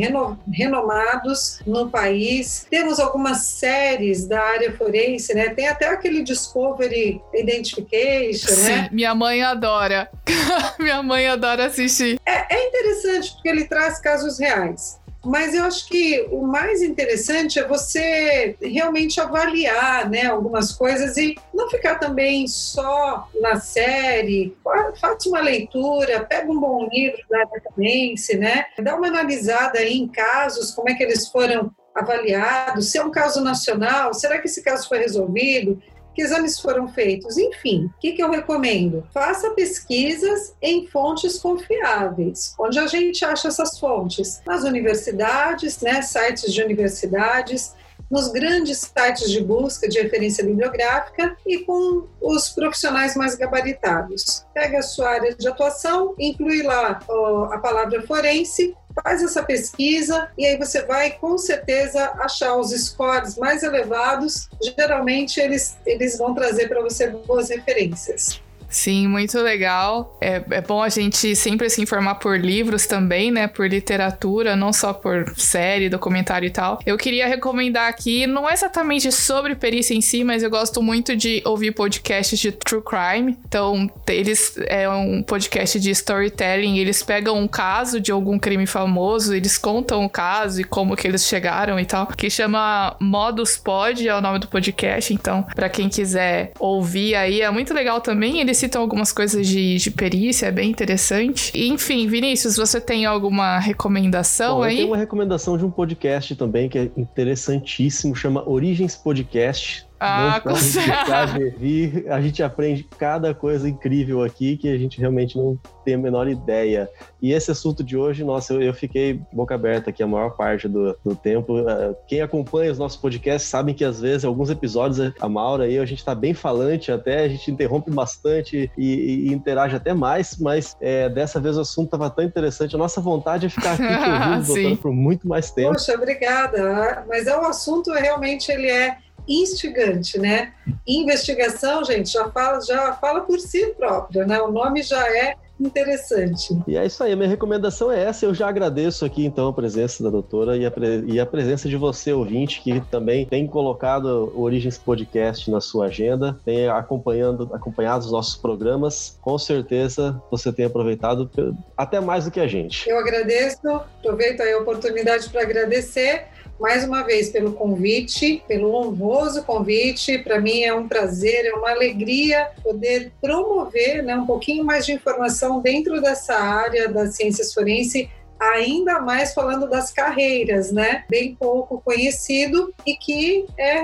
renomados 0.52 1.60
no 1.66 1.88
país. 1.88 2.66
Temos 2.72 3.00
algumas 3.00 3.44
séries 3.44 4.28
da 4.28 4.42
área 4.42 4.76
forense, 4.76 5.34
né? 5.36 5.50
Tem 5.50 5.68
até 5.68 5.88
aquele 5.90 6.24
Discovery 6.24 7.22
Identification, 7.34 8.48
Sim, 8.48 8.64
né? 8.64 8.90
minha 8.92 9.14
mãe 9.14 9.44
adora. 9.44 10.10
minha 10.80 11.04
mãe 11.04 11.28
adora 11.28 11.68
assistir. 11.68 12.20
É, 12.26 12.56
é 12.56 12.68
interessante 12.68 13.34
porque 13.34 13.50
ele 13.50 13.66
traz 13.66 14.00
casos 14.00 14.40
reais. 14.40 14.99
Mas 15.24 15.54
eu 15.54 15.64
acho 15.64 15.88
que 15.88 16.28
o 16.32 16.42
mais 16.42 16.82
interessante 16.82 17.60
é 17.60 17.68
você 17.68 18.56
realmente 18.62 19.20
avaliar 19.20 20.10
né, 20.10 20.28
algumas 20.28 20.72
coisas 20.72 21.18
e 21.18 21.36
não 21.54 21.70
ficar 21.70 21.96
também 21.96 22.48
só 22.48 23.28
na 23.42 23.60
série. 23.60 24.56
Faça 25.00 25.28
uma 25.28 25.42
leitura, 25.42 26.24
pega 26.24 26.50
um 26.50 26.60
bom 26.60 26.88
livro 26.90 27.20
da 27.30 27.46
Catarense, 27.48 28.38
né? 28.38 28.66
Dá 28.82 28.96
uma 28.96 29.08
analisada 29.08 29.80
aí 29.80 29.98
em 29.98 30.08
casos, 30.08 30.72
como 30.72 30.90
é 30.90 30.94
que 30.94 31.04
eles 31.04 31.28
foram 31.28 31.70
avaliados, 31.94 32.90
se 32.90 32.98
é 32.98 33.04
um 33.04 33.12
caso 33.12 33.42
nacional, 33.42 34.14
será 34.14 34.40
que 34.40 34.48
esse 34.48 34.64
caso 34.64 34.88
foi 34.88 35.00
resolvido? 35.00 35.82
Que 36.20 36.24
exames 36.24 36.60
foram 36.60 36.90
feitos, 36.90 37.38
enfim. 37.38 37.86
O 37.86 38.00
que, 38.02 38.12
que 38.12 38.22
eu 38.22 38.30
recomendo? 38.30 39.08
Faça 39.14 39.52
pesquisas 39.52 40.54
em 40.62 40.86
fontes 40.86 41.40
confiáveis. 41.40 42.54
Onde 42.60 42.78
a 42.78 42.88
gente 42.88 43.24
acha 43.24 43.48
essas 43.48 43.80
fontes? 43.80 44.42
Nas 44.46 44.66
universidades, 44.66 45.80
né, 45.80 46.02
sites 46.02 46.52
de 46.52 46.62
universidades, 46.62 47.74
nos 48.12 48.28
grandes 48.34 48.80
sites 48.80 49.32
de 49.32 49.42
busca 49.42 49.88
de 49.88 50.02
referência 50.02 50.44
bibliográfica 50.44 51.38
e 51.48 51.60
com 51.60 52.06
os 52.20 52.50
profissionais 52.50 53.16
mais 53.16 53.36
gabaritados. 53.36 54.46
Pega 54.54 54.80
a 54.80 54.84
sua 54.84 55.10
área 55.12 55.34
de 55.34 55.48
atuação, 55.48 56.16
inclui 56.20 56.64
lá 56.64 57.00
ó, 57.08 57.46
a 57.46 57.60
palavra 57.60 58.02
forense 58.02 58.76
faz 59.04 59.24
essa 59.24 59.44
pesquisa 59.44 60.30
e 60.38 60.46
aí 60.46 60.58
você 60.58 60.84
vai 60.84 61.12
com 61.12 61.38
certeza 61.38 62.12
achar 62.20 62.56
os 62.56 62.72
scores 62.72 63.38
mais 63.38 63.64
elevados. 63.64 64.50
Geralmente 64.62 65.40
eles, 65.40 65.78
eles 65.86 66.18
vão 66.18 66.34
trazer 66.34 66.68
para 66.68 66.82
você 66.82 67.10
boas 67.10 67.50
referências. 67.50 68.42
Sim, 68.70 69.08
muito 69.08 69.40
legal. 69.40 70.18
É, 70.22 70.44
é 70.52 70.62
bom 70.62 70.82
a 70.82 70.90
gente 70.90 71.36
sempre 71.36 71.70
se 71.70 71.82
informar 71.82 72.16
por 72.16 72.40
livros 72.40 72.86
também, 72.86 73.32
né? 73.32 73.48
Por 73.48 73.68
literatura, 73.68 74.56
não 74.56 74.72
só 74.72 74.94
por 74.94 75.34
série, 75.36 75.90
documentário 75.90 76.46
e 76.46 76.52
tal. 76.52 76.80
Eu 76.86 76.98
queria 76.98 77.28
recomendar 77.28 77.90
aqui, 77.90 78.28
não 78.28 78.48
é 78.48 78.54
exatamente 78.54 79.12
sobre 79.12 79.56
perícia 79.56 79.96
em 79.96 80.02
si, 80.02 80.24
mas 80.24 80.44
eu 80.44 80.50
gosto 80.50 80.82
muito 80.84 81.16
de 81.16 81.42
ouvir 81.46 81.72
podcasts 81.72 82.38
de 82.40 82.52
true 82.52 82.82
crime. 82.84 83.38
Então, 83.48 83.90
eles 84.08 84.56
é 84.68 84.88
um 84.88 85.24
podcast 85.24 85.80
de 85.80 85.90
storytelling, 85.90 86.78
eles 86.78 87.02
pegam 87.02 87.40
um 87.40 87.48
caso 87.48 88.00
de 88.00 88.12
algum 88.12 88.38
crime 88.38 88.68
famoso, 88.68 89.34
eles 89.34 89.58
contam 89.58 90.06
o 90.06 90.10
caso 90.10 90.62
e 90.62 90.64
como 90.64 90.96
que 90.96 91.08
eles 91.08 91.26
chegaram 91.26 91.80
e 91.80 91.86
tal, 91.86 92.06
que 92.08 92.30
chama 92.30 92.96
Modus 93.00 93.58
Pod, 93.58 94.08
é 94.08 94.16
o 94.16 94.22
nome 94.22 94.40
do 94.40 94.48
podcast. 94.48 95.14
Então, 95.14 95.44
para 95.56 95.70
quem 95.70 95.90
quiser 95.90 96.52
ouvir 96.60 97.16
aí, 97.16 97.42
é 97.42 97.50
muito 97.50 97.74
legal 97.74 98.00
também. 98.02 98.40
Eles 98.40 98.59
citam 98.60 98.82
algumas 98.82 99.12
coisas 99.12 99.48
de, 99.48 99.78
de 99.78 99.92
perícia, 99.92 100.48
é 100.48 100.52
bem 100.52 100.70
interessante. 100.70 101.52
Enfim, 101.56 102.08
Vinícius, 102.08 102.58
você 102.58 102.80
tem 102.80 103.06
alguma 103.06 103.60
recomendação 103.60 104.58
Bom, 104.58 104.64
aí? 104.64 104.74
Eu 104.74 104.78
tenho 104.78 104.90
uma 104.90 104.98
recomendação 104.98 105.58
de 105.58 105.66
um 105.66 105.72
podcast 105.72 106.36
também 106.36 106.70
que 106.70 106.78
é 106.78 106.92
interessantíssimo, 106.96 108.16
chama 108.16 108.48
Origens 108.48 108.96
Podcast. 108.96 109.89
Ah, 110.00 110.42
não 110.46 110.56
sabe 110.56 111.50
vir. 111.50 112.06
A 112.10 112.22
gente 112.22 112.42
aprende 112.42 112.88
cada 112.98 113.34
coisa 113.34 113.68
incrível 113.68 114.24
aqui 114.24 114.56
que 114.58 114.70
a 114.70 114.78
gente 114.78 115.00
realmente 115.00 115.38
não 115.38 115.60
tem 115.84 115.96
a 115.96 115.98
menor 115.98 116.28
ideia. 116.28 116.90
E 117.22 117.34
esse 117.34 117.52
assunto 117.52 117.84
de 117.84 117.98
hoje, 117.98 118.24
nossa, 118.24 118.54
eu, 118.54 118.62
eu 118.62 118.74
fiquei 118.74 119.22
boca 119.34 119.56
aberta 119.56 119.90
aqui 119.90 120.02
a 120.02 120.08
maior 120.08 120.32
parte 120.32 120.68
do, 120.68 120.98
do 121.04 121.16
tempo. 121.16 121.60
Uh, 121.60 121.96
quem 122.08 122.22
acompanha 122.22 122.72
os 122.72 122.80
nossos 122.80 122.98
podcasts 122.98 123.50
sabem 123.50 123.76
que 123.76 123.84
às 123.84 124.00
vezes, 124.00 124.24
alguns 124.24 124.50
episódios, 124.50 125.12
a 125.20 125.28
Maura 125.28 125.68
e 125.68 125.76
eu, 125.76 125.84
a 125.84 125.86
gente 125.86 126.04
tá 126.04 126.16
bem 126.16 126.34
falante 126.34 126.92
até, 126.92 127.26
a 127.26 127.28
gente 127.28 127.52
interrompe 127.52 127.92
bastante 127.92 128.72
e, 128.78 129.28
e 129.28 129.34
interage 129.34 129.76
até 129.76 129.94
mais, 129.94 130.38
mas 130.38 130.78
é, 130.80 131.10
dessa 131.10 131.40
vez 131.40 131.58
o 131.58 131.62
assunto 131.62 131.90
tava 131.90 132.10
tão 132.10 132.24
interessante. 132.24 132.76
A 132.76 132.80
nossa 132.80 133.02
vontade 133.02 133.48
é 133.48 133.50
ficar 133.50 133.74
aqui 133.74 133.88
te 133.88 134.10
ouvindo, 134.10 134.46
doutora, 134.46 134.76
por 134.78 134.92
muito 134.94 135.28
mais 135.28 135.52
tempo. 135.52 135.74
Poxa, 135.74 135.94
obrigada. 135.94 137.06
Mas 137.08 137.28
é 137.28 137.38
o 137.38 137.42
assunto 137.42 137.92
realmente 137.92 138.52
ele 138.52 138.70
é 138.70 138.98
instigante, 139.30 140.18
né? 140.18 140.54
Investigação, 140.88 141.86
gente, 141.86 142.12
já 142.12 142.30
fala, 142.30 142.60
já 142.62 142.94
fala 142.94 143.22
por 143.22 143.40
si 143.40 143.68
próprio, 143.78 144.26
né? 144.26 144.42
O 144.42 144.52
nome 144.52 144.82
já 144.82 145.08
é 145.08 145.36
interessante. 145.60 146.58
E 146.68 146.78
é 146.78 146.86
isso 146.86 147.04
aí, 147.04 147.12
a 147.12 147.16
minha 147.16 147.28
recomendação 147.28 147.92
é 147.92 148.04
essa. 148.04 148.26
Eu 148.26 148.34
já 148.34 148.48
agradeço 148.48 149.06
aqui, 149.06 149.26
então, 149.26 149.50
a 149.50 149.54
presença 149.54 150.02
da 150.02 150.10
doutora 150.10 150.56
e 150.56 150.66
a, 150.66 150.72
pre... 150.72 151.04
e 151.06 151.20
a 151.20 151.26
presença 151.26 151.68
de 151.68 151.76
você, 151.76 152.14
ouvinte, 152.14 152.62
que 152.62 152.80
também 152.90 153.26
tem 153.26 153.46
colocado 153.46 154.32
o 154.34 154.42
Origens 154.42 154.78
Podcast 154.78 155.52
na 155.52 155.60
sua 155.60 155.88
agenda, 155.88 156.40
tem 156.46 156.70
acompanhando, 156.70 157.50
acompanhado 157.54 158.06
os 158.06 158.12
nossos 158.12 158.36
programas. 158.38 159.18
Com 159.22 159.38
certeza 159.38 160.22
você 160.32 160.52
tem 160.52 160.66
aproveitado 160.66 161.30
até 161.76 162.00
mais 162.00 162.26
do 162.26 162.32
que 162.32 162.40
a 162.40 162.48
gente. 162.48 162.90
Eu 162.90 162.98
agradeço, 162.98 163.68
aproveito 163.68 164.42
a 164.42 164.58
oportunidade 164.60 165.30
para 165.30 165.42
agradecer 165.42 166.28
mais 166.60 166.84
uma 166.84 167.04
vez 167.04 167.30
pelo 167.30 167.54
convite, 167.54 168.44
pelo 168.48 168.76
honroso 168.76 169.44
convite. 169.44 170.18
Para 170.20 170.40
mim 170.40 170.62
é 170.62 170.74
um 170.74 170.88
prazer, 170.88 171.46
é 171.46 171.54
uma 171.54 171.72
alegria 171.72 172.50
poder 172.62 173.12
promover 173.22 174.04
né, 174.04 174.16
um 174.16 174.26
pouquinho 174.26 174.64
mais 174.64 174.86
de 174.86 174.94
informação 174.94 175.62
dentro 175.62 176.02
dessa 176.02 176.36
área 176.36 176.90
da 176.90 177.08
ciências 177.08 177.54
forense 177.54 178.10
ainda 178.40 179.02
mais 179.02 179.34
falando 179.34 179.68
das 179.68 179.92
carreiras, 179.92 180.72
né? 180.72 181.04
Bem 181.10 181.36
pouco 181.36 181.82
conhecido 181.84 182.74
e 182.86 182.96
que 182.96 183.46
é, 183.58 183.84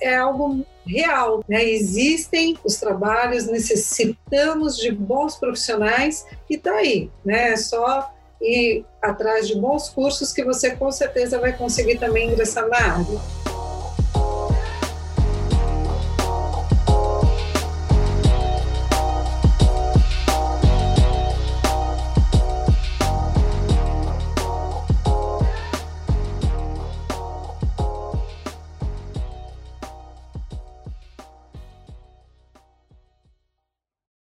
é 0.00 0.16
algo 0.16 0.64
real, 0.86 1.42
né? 1.48 1.64
Existem 1.64 2.56
os 2.64 2.76
trabalhos, 2.76 3.46
necessitamos 3.46 4.76
de 4.76 4.92
bons 4.92 5.36
profissionais 5.36 6.24
e 6.48 6.56
tá 6.56 6.72
aí, 6.72 7.10
né? 7.24 7.50
É 7.50 7.56
só 7.56 8.12
e 8.40 8.84
atrás 9.00 9.48
de 9.48 9.54
bons 9.54 9.88
cursos 9.88 10.32
que 10.32 10.44
você 10.44 10.76
com 10.76 10.90
certeza 10.90 11.38
vai 11.38 11.52
conseguir 11.52 11.98
também 11.98 12.30
ingressar 12.30 12.68
na 12.68 12.76
área. 12.76 13.55